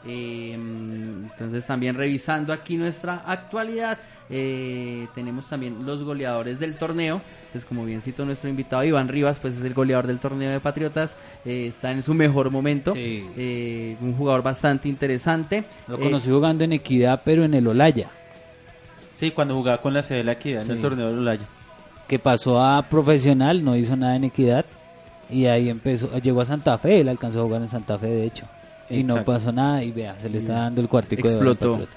[0.06, 3.98] Eh, entonces también revisando aquí nuestra actualidad,
[4.30, 7.22] eh, tenemos también los goleadores del torneo.
[7.52, 10.60] Pues como bien citó nuestro invitado Iván Rivas, pues es el goleador del torneo de
[10.60, 11.16] Patriotas.
[11.44, 12.94] eh, está en su mejor momento.
[12.94, 13.28] Sí.
[13.36, 15.64] eh, un jugador bastante interesante.
[15.88, 18.10] Lo Eh, conocí jugando en Equidad, pero en el Olaya.
[19.18, 21.46] Sí, cuando jugaba con la sede de la Equidad en el torneo de Olaya.
[22.08, 24.64] Que pasó a profesional, no hizo nada en Equidad.
[25.28, 28.26] Y ahí empezó, llegó a Santa Fe, él alcanzó a jugar en Santa Fe, de
[28.26, 28.46] hecho.
[28.92, 31.52] Y no pasó nada, y vea, se le está dando el cuartico de oro al
[31.54, 31.88] explotó.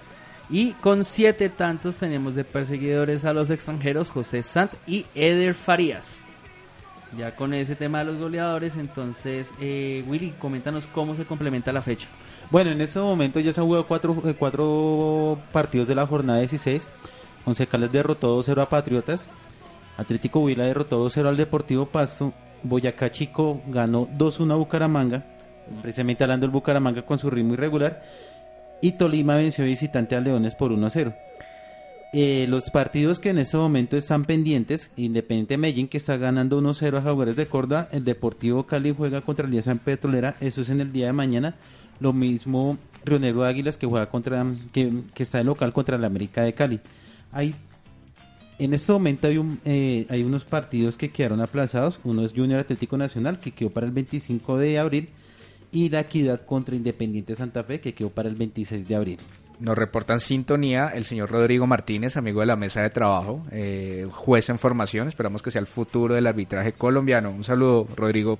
[0.48, 6.24] Y con siete tantos tenemos de perseguidores a los extranjeros José Sant y Eder Farías.
[7.18, 11.82] Ya con ese tema de los goleadores, entonces, eh, Willy, coméntanos cómo se complementa la
[11.82, 12.08] fecha.
[12.50, 16.40] Bueno, en este momento ya se han jugado cuatro, eh, cuatro partidos de la jornada
[16.40, 16.88] 16.
[17.44, 19.28] Once Caldas derrotó 2-0 a Patriotas.
[19.96, 22.32] Atlético Huila derrotó 2-0 al Deportivo Pasto.
[22.62, 25.24] Boyacá Chico ganó 2-1 a Bucaramanga.
[25.80, 28.02] Precisamente hablando del Bucaramanga con su ritmo irregular.
[28.82, 31.14] Y Tolima venció visitante a Leones por 1-0.
[32.12, 36.98] Eh, los partidos que en este momento están pendientes, Independiente Medellín que está ganando 1-0
[36.98, 40.90] a Jaguares de Córdoba, el Deportivo Cali juega contra Alianza Petrolera, eso es en el
[40.90, 41.54] día de mañana,
[42.00, 46.42] lo mismo Río Negro Águilas que juega contra, que, está de local contra la América
[46.42, 46.80] de Cali.
[47.32, 47.54] Hay,
[48.58, 52.60] en este momento hay, un, eh, hay unos partidos que quedaron aplazados, uno es Junior
[52.60, 55.08] Atlético Nacional que quedó para el 25 de abril
[55.72, 59.18] y la Equidad contra Independiente Santa Fe que quedó para el 26 de abril.
[59.60, 64.48] Nos reportan sintonía el señor Rodrigo Martínez, amigo de la mesa de trabajo, eh, juez
[64.48, 65.06] en formación.
[65.06, 67.30] Esperamos que sea el futuro del arbitraje colombiano.
[67.30, 68.38] Un saludo, Rodrigo.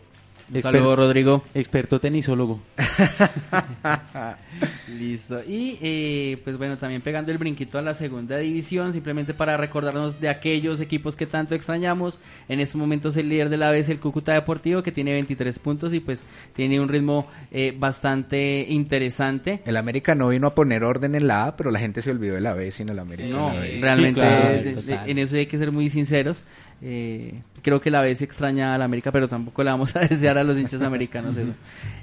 [0.51, 1.45] Un Exper- saludo, Rodrigo.
[1.55, 2.61] Experto tenisólogo.
[4.99, 5.41] Listo.
[5.47, 10.21] Y eh, pues bueno, también pegando el brinquito a la segunda división, simplemente para recordarnos
[10.21, 12.19] de aquellos equipos que tanto extrañamos.
[12.49, 15.95] En estos momentos el líder de la vez, el Cúcuta Deportivo, que tiene 23 puntos
[15.95, 19.61] y pues tiene un ritmo eh, bastante interesante.
[19.65, 22.35] El América no vino a poner orden en la A, pero la gente se olvidó
[22.35, 23.29] de la B sin el América.
[23.29, 23.79] No, en la B.
[23.81, 26.43] realmente claro, en eso hay que ser muy sinceros.
[26.83, 30.39] Eh, creo que la vez extraña a la América, pero tampoco le vamos a desear
[30.39, 31.53] a los hinchas americanos eso.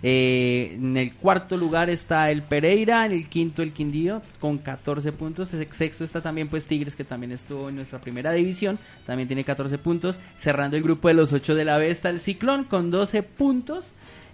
[0.03, 5.11] Eh, en el cuarto lugar está el Pereira, en el quinto el Quindío con 14
[5.11, 5.53] puntos.
[5.53, 9.43] El sexto está también pues Tigres, que también estuvo en nuestra primera división, también tiene
[9.43, 10.19] 14 puntos.
[10.37, 13.93] Cerrando el grupo de los 8 de la B está el Ciclón con 12 puntos.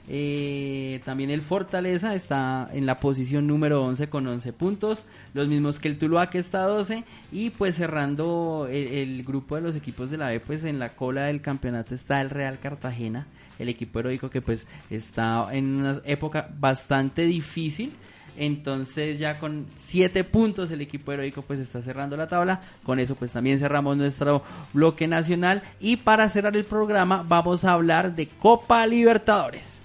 [0.09, 5.79] Eh, también el Fortaleza está en la posición número 11 con 11 puntos, los mismos
[5.79, 10.11] que el Tuluá que está a 12 y pues cerrando el, grupo de los equipos
[10.11, 13.27] de la B pues en la cola del campeonato está el Real Cartagena,
[13.57, 17.93] el equipo heroico que pues está en una época bastante difícil.
[18.35, 22.61] Entonces ya con 7 puntos el equipo heroico pues está cerrando la tabla.
[22.83, 24.41] Con eso pues también cerramos nuestro
[24.73, 25.61] bloque nacional.
[25.79, 29.82] Y para cerrar el programa vamos a hablar de Copa Libertadores.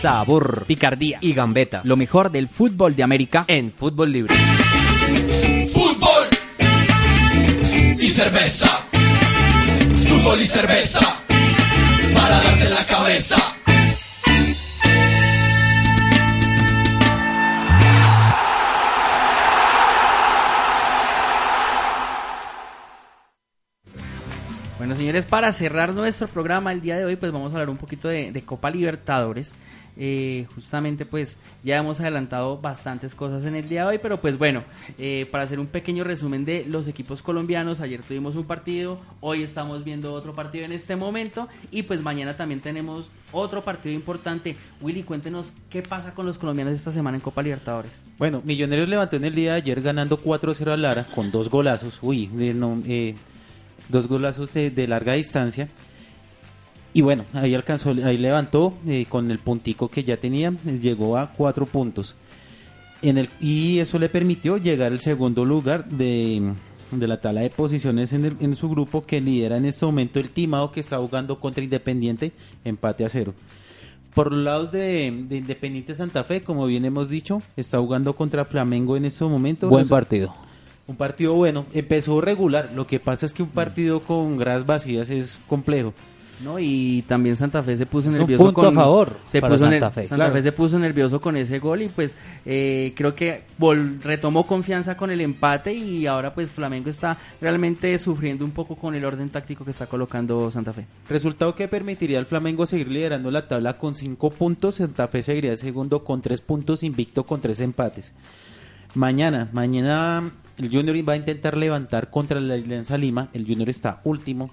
[0.00, 1.18] Sabor Picardía.
[1.20, 3.44] y gambeta Lo mejor del fútbol de América.
[3.48, 4.34] en fútbol libre.
[5.72, 6.26] Fútbol
[7.98, 8.68] y cerveza.
[10.08, 11.00] Fútbol y cerveza.
[12.14, 13.36] Para darse en la cabeza.
[24.78, 27.78] Bueno, señores, para cerrar nuestro programa el día de hoy, pues vamos a hablar un
[27.78, 29.50] poquito de, de Copa Libertadores.
[30.00, 34.38] Eh, justamente, pues ya hemos adelantado bastantes cosas en el día de hoy, pero pues
[34.38, 34.62] bueno,
[34.96, 39.42] eh, para hacer un pequeño resumen de los equipos colombianos, ayer tuvimos un partido, hoy
[39.42, 44.56] estamos viendo otro partido en este momento y pues mañana también tenemos otro partido importante.
[44.80, 48.00] Willy, cuéntenos qué pasa con los colombianos esta semana en Copa Libertadores.
[48.18, 51.98] Bueno, Millonarios levantó en el día de ayer ganando 4-0 a Lara con dos golazos.
[52.02, 53.16] Uy, de no- eh,
[53.88, 55.68] dos golazos de, de larga distancia.
[56.94, 61.30] Y bueno, ahí alcanzó, ahí levantó eh, con el puntico que ya tenía, llegó a
[61.32, 62.14] cuatro puntos.
[63.02, 66.52] En el, y eso le permitió llegar al segundo lugar de,
[66.90, 70.18] de la tabla de posiciones en, el- en su grupo que lidera en este momento
[70.18, 72.32] el Timao que está jugando contra Independiente,
[72.64, 73.34] empate a cero.
[74.14, 78.44] Por los lados de, de Independiente Santa Fe, como bien hemos dicho, está jugando contra
[78.44, 79.68] Flamengo en este momento.
[79.68, 80.34] Buen partido.
[80.88, 82.70] Un partido bueno, empezó regular.
[82.74, 85.92] Lo que pasa es que un partido con gradas vacías es complejo.
[86.40, 86.58] ¿No?
[86.58, 89.58] Y también Santa Fe se puso Es un nervioso punto con a favor se puso
[89.58, 90.02] Santa Fe.
[90.02, 90.32] Santa Claro.
[90.34, 92.16] Fe se puso nervioso con ese gol y pues
[92.46, 97.98] eh, creo que vol- retomó confianza con el empate y ahora pues Flamengo está realmente
[97.98, 100.86] sufriendo un poco con el orden táctico que está colocando Santa Fe.
[101.08, 104.76] Resultado que permitiría al Flamengo seguir liderando la tabla con cinco puntos.
[104.76, 108.12] Santa Fe seguiría segundo con tres puntos, invicto con tres empates.
[108.94, 113.28] Mañana, mañana el Junior va a intentar levantar contra la Alianza Lima.
[113.32, 114.50] El Junior está último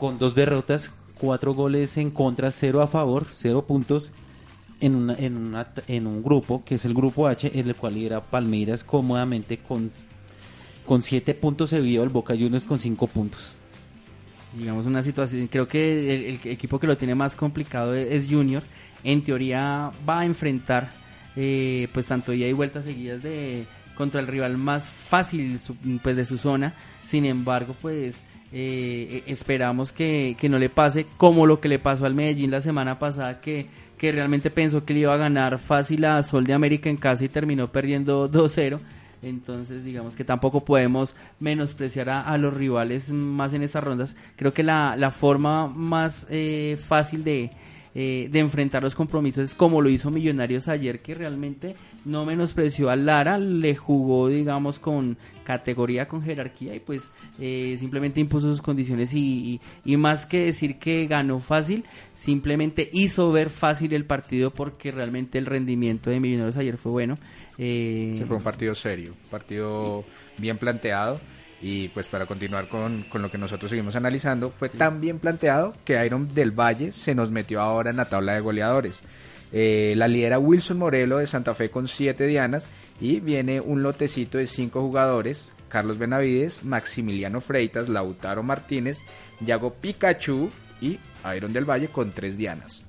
[0.00, 4.10] con dos derrotas, cuatro goles en contra, cero a favor, cero puntos
[4.80, 7.94] en, una- en, una- en un grupo que es el grupo H, en el cual
[7.94, 9.92] lidera Palmeiras cómodamente con,
[10.86, 13.52] con siete puntos seguido el Boca Juniors con cinco puntos.
[14.58, 18.62] digamos una situación creo que el, equipo que lo tiene más complicado es, es Junior
[19.04, 20.90] en teoría va a enfrentar
[21.36, 23.64] eh, pues tanto ida y vuelta seguidas de
[23.96, 25.58] contra el rival más fácil
[26.02, 26.72] pues de su zona
[27.04, 28.22] sin embargo pues
[28.52, 32.50] eh, eh, esperamos que, que no le pase como lo que le pasó al Medellín
[32.50, 36.46] la semana pasada que que realmente pensó que le iba a ganar fácil a Sol
[36.46, 38.80] de América en casa y terminó perdiendo 2-0
[39.22, 44.16] entonces, digamos que tampoco podemos menospreciar a, los rivales más en estas rondas.
[44.36, 47.50] Creo que la, la forma más eh, fácil de,
[47.94, 52.88] eh, de enfrentar los compromisos es como lo hizo Millonarios ayer, que realmente no menospreció
[52.90, 58.62] a Lara, le jugó, digamos, con categoría, con jerarquía y pues eh, simplemente impuso sus
[58.62, 64.04] condiciones y, y- y más que decir que ganó fácil, simplemente hizo ver fácil el
[64.04, 67.18] partido porque realmente el rendimiento de Millonarios ayer fue bueno.
[67.58, 70.04] Eh, Sí, fue un partido serio, un partido
[70.38, 71.20] bien planteado.
[71.62, 75.74] Y pues para continuar con, con lo que nosotros seguimos analizando, fue tan bien planteado
[75.84, 79.02] que Iron del Valle se nos metió ahora en la tabla de goleadores.
[79.52, 82.68] Eh, la lidera Wilson Morelo de Santa Fe con 7 dianas
[83.00, 88.98] y viene un lotecito de 5 jugadores, Carlos Benavides, Maximiliano Freitas, Lautaro Martínez,
[89.40, 90.98] Yago Pikachu y
[91.36, 92.86] Iron del Valle con 3 dianas.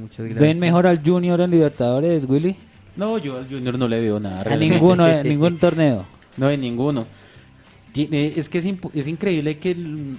[0.00, 0.40] Muchas gracias.
[0.40, 2.54] ¿Ven mejor al Junior en Libertadores, Willy?
[2.96, 4.40] No, yo al Junior no le veo nada.
[4.40, 4.74] A realmente.
[4.74, 6.04] ninguno, en ningún torneo.
[6.36, 7.06] No, en ninguno.
[7.92, 10.16] Tiene- es que es, es increíble que el,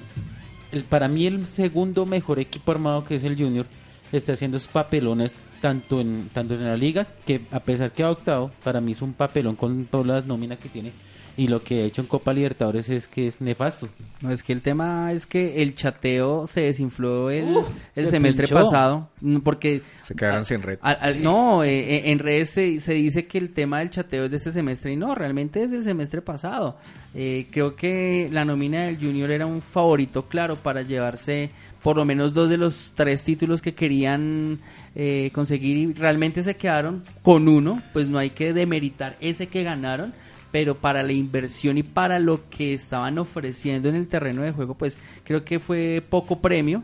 [0.72, 3.66] el- para mí el segundo mejor equipo armado que es el Junior
[4.12, 8.12] está haciendo sus papelones tanto en tanto en la liga que a pesar que ha
[8.12, 10.92] octavo para mí es un papelón con todas las nóminas que tiene
[11.38, 13.88] y lo que ha hecho en Copa Libertadores es que es nefasto.
[14.22, 17.56] No, es que el tema es que el chateo se desinfló el,
[17.96, 18.64] el se semestre pinchó.
[18.64, 19.82] pasado, mm, porque...
[20.02, 20.80] Se quedaron sin red.
[21.22, 24.38] no, eh, eh, en redes se, se dice que el tema del chateo es de
[24.38, 26.78] este semestre y no, realmente es del semestre pasado.
[27.16, 31.52] Eh, creo que la nómina del Junior era un favorito claro para llevarse
[31.84, 34.60] por lo menos dos de los tres títulos que querían
[34.96, 39.64] eh, conseguir y realmente se quedaron con uno, pues no hay que demeritar ese que
[39.64, 40.14] ganaron,
[40.52, 44.76] pero para la inversión y para lo que estaban ofreciendo en el terreno de juego,
[44.76, 46.84] pues creo que fue poco premio,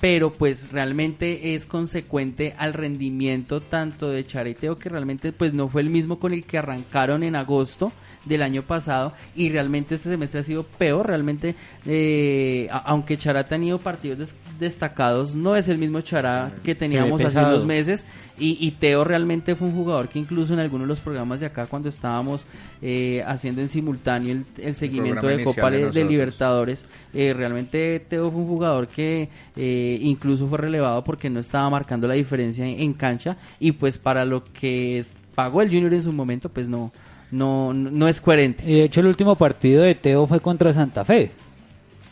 [0.00, 5.82] pero pues realmente es consecuente al rendimiento tanto de Chareteo que realmente pues no fue
[5.82, 7.92] el mismo con el que arrancaron en agosto
[8.24, 11.54] del año pasado y realmente este semestre ha sido peor realmente
[11.86, 17.20] eh, aunque Chará ha tenido partidos des- destacados no es el mismo Chará que teníamos
[17.26, 18.06] hace unos meses
[18.38, 21.46] y, y Teo realmente fue un jugador que incluso en algunos de los programas de
[21.46, 22.44] acá cuando estábamos
[22.82, 26.04] eh, haciendo en simultáneo el, el seguimiento de Copa de.
[26.10, 31.68] Libertadores eh, realmente Teo fue un jugador que eh, incluso fue relevado porque no estaba
[31.70, 35.92] marcando la diferencia en, en cancha y pues para lo que es- pagó el Junior
[35.92, 36.92] en su momento pues no
[37.30, 40.72] no no, no es coherente Y de hecho, el último partido de Teo fue contra
[40.72, 41.30] Santa Fe,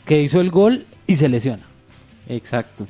[0.04, 1.62] que hizo el gol y se lesiona.
[2.28, 2.86] Exacto.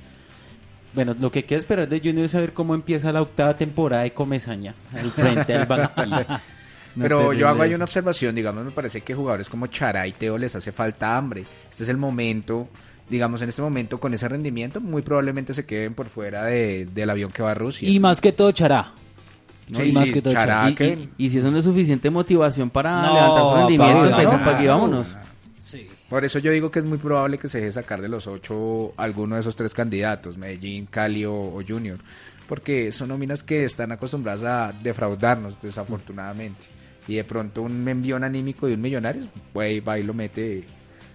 [0.94, 4.12] Bueno, lo que queda esperar de Junior es saber cómo empieza la octava temporada de
[4.12, 6.24] Comesaña al frente del banquillo.
[6.94, 10.12] No Pero yo hago ahí una observación, digamos, me parece que jugadores como Chara y
[10.12, 11.42] Teo les hace falta hambre.
[11.70, 12.68] Este es el momento,
[13.08, 17.08] digamos, en este momento con ese rendimiento, muy probablemente se queden por fuera de- del
[17.08, 17.88] avión que va a Rusia.
[17.88, 18.92] Y más que todo, Chará.
[19.70, 20.70] Sí, y más sí, que todo, Chará, Chará.
[20.70, 23.94] y, que- y- y si eso no es suficiente motivación para No, levantar su rendimiento
[23.94, 24.70] papá, entonces no, para aquí no.
[24.72, 25.18] vámonos
[26.10, 28.92] Por eso yo digo que es muy probable que se deje sacar de los ocho
[28.98, 31.98] alguno de esos tres candidatos, Medellín, Cali o, o Junior,
[32.46, 36.66] porque son nóminas que están acostumbradas a defraudarnos, desafortunadamente.
[37.08, 39.22] Y de pronto un envión anímico de un millonario,
[39.54, 40.64] pues va y lo mete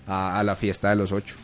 [0.08, 1.36] a, a la fiesta de los ocho.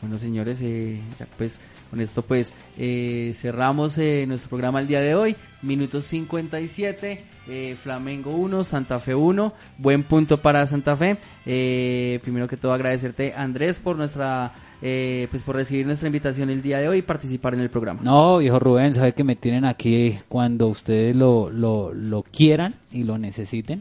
[0.00, 1.60] Bueno, señores, eh, ya pues
[1.96, 5.34] Con esto pues eh, cerramos eh, nuestro programa el día de hoy.
[5.62, 9.54] Minuto 57, eh, Flamengo 1, Santa Fe 1.
[9.78, 11.16] Buen punto para Santa Fe.
[11.46, 14.52] Eh, primero que todo agradecerte Andrés por nuestra...
[14.82, 18.00] eh, pues por recibir nuestra invitación el día de hoy y participar en el programa.
[18.02, 23.04] No, viejo Rubén, sabe que me tienen aquí cuando ustedes lo, lo, lo quieran y
[23.04, 23.80] lo necesiten.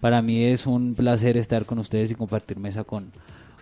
[0.00, 3.12] Para mí es un placer estar con ustedes y compartir mesa con,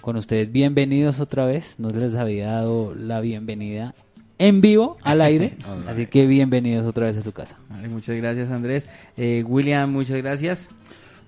[0.08, 0.50] con ustedes.
[0.50, 1.78] Bienvenidos otra vez.
[1.78, 3.94] No les había dado la bienvenida
[4.38, 5.58] en vivo al aire.
[5.86, 7.58] así que bienvenidos otra vez a su casa.
[7.68, 8.88] Vale, muchas gracias Andrés.
[9.18, 10.70] Eh, William, muchas gracias.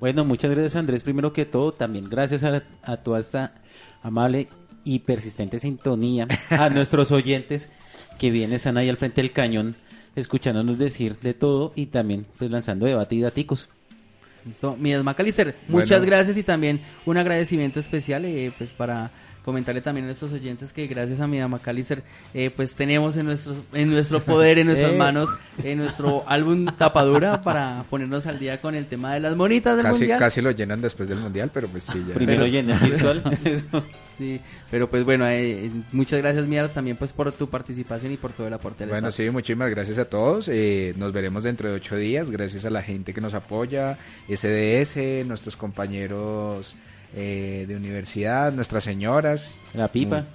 [0.00, 1.02] Bueno, muchas gracias Andrés.
[1.02, 3.52] Primero que todo, también gracias a, a toda esta
[4.02, 4.46] amable
[4.82, 7.68] y persistente sintonía, a nuestros oyentes
[8.18, 9.76] que vienen, están ahí al frente del cañón,
[10.16, 13.68] escuchándonos decir de todo y también pues lanzando debate y daticos.
[14.45, 14.76] Listo.
[14.78, 15.80] Midas Macalister, Bueno.
[15.84, 19.11] muchas gracias y también un agradecimiento especial eh, pues para
[19.45, 22.03] comentarle también a nuestros oyentes que gracias a Midas Macalister
[22.34, 24.97] eh, pues tenemos en nuestro, en nuestro poder, en nuestras Eh.
[24.97, 25.30] manos,
[25.64, 29.84] en nuestro álbum tapadura para ponernos al día con el tema de las monitas del
[29.86, 30.18] Casi, mundial.
[30.18, 32.14] casi lo llenan después del mundial, pero pues sí, ya.
[32.14, 33.22] Primero Pero- el virtual.
[34.20, 34.38] Sí,
[34.70, 38.48] pero pues bueno, eh, muchas gracias Midas también pues por tu participación y por todo
[38.48, 40.46] el aporte Bueno, sí, muchísimas gracias a todos.
[40.48, 42.28] eh, nos veremos dentro de ocho días.
[42.28, 43.96] Gracias a la gente que nos apoya,
[44.28, 46.76] SDS, nuestros compañeros
[47.16, 49.58] eh, de universidad, nuestras señoras.
[49.72, 50.26] La pipa.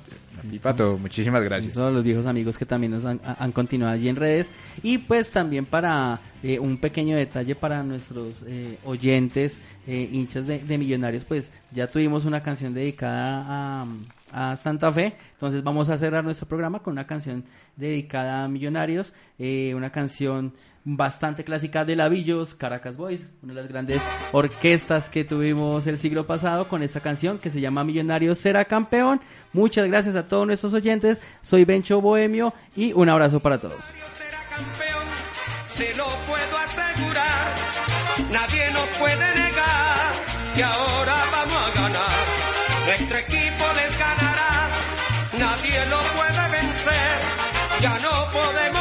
[0.44, 0.98] Pipa, todo.
[0.98, 1.74] Muchísimas gracias.
[1.74, 4.52] Todos los viejos amigos que también nos han, han continuado allí en redes.
[4.84, 10.60] Y pues también para eh, un pequeño detalle para nuestros eh, oyentes, eh, hinchas de,
[10.60, 15.16] de Millonarios, pues ya tuvimos una canción dedicada a, a Santa Fe.
[15.34, 17.44] Entonces vamos a cerrar nuestro programa con una canción
[17.76, 19.14] dedicada a Millonarios.
[19.38, 20.54] eh, una canción
[20.86, 26.28] bastante clásica de Lavillos, Caracas Boys, una de las grandes orquestas que tuvimos el siglo
[26.28, 29.20] pasado con esta canción que se llama Millonarios será campeón.
[29.52, 31.24] Muchas gracias a todos nuestros oyentes.
[31.42, 33.84] Soy Bencho Bohemio y un abrazo para todos.
[42.86, 44.70] Nuestro equipo les ganará,
[45.40, 47.18] nadie lo puede vencer.
[47.82, 48.75] Ya no podemos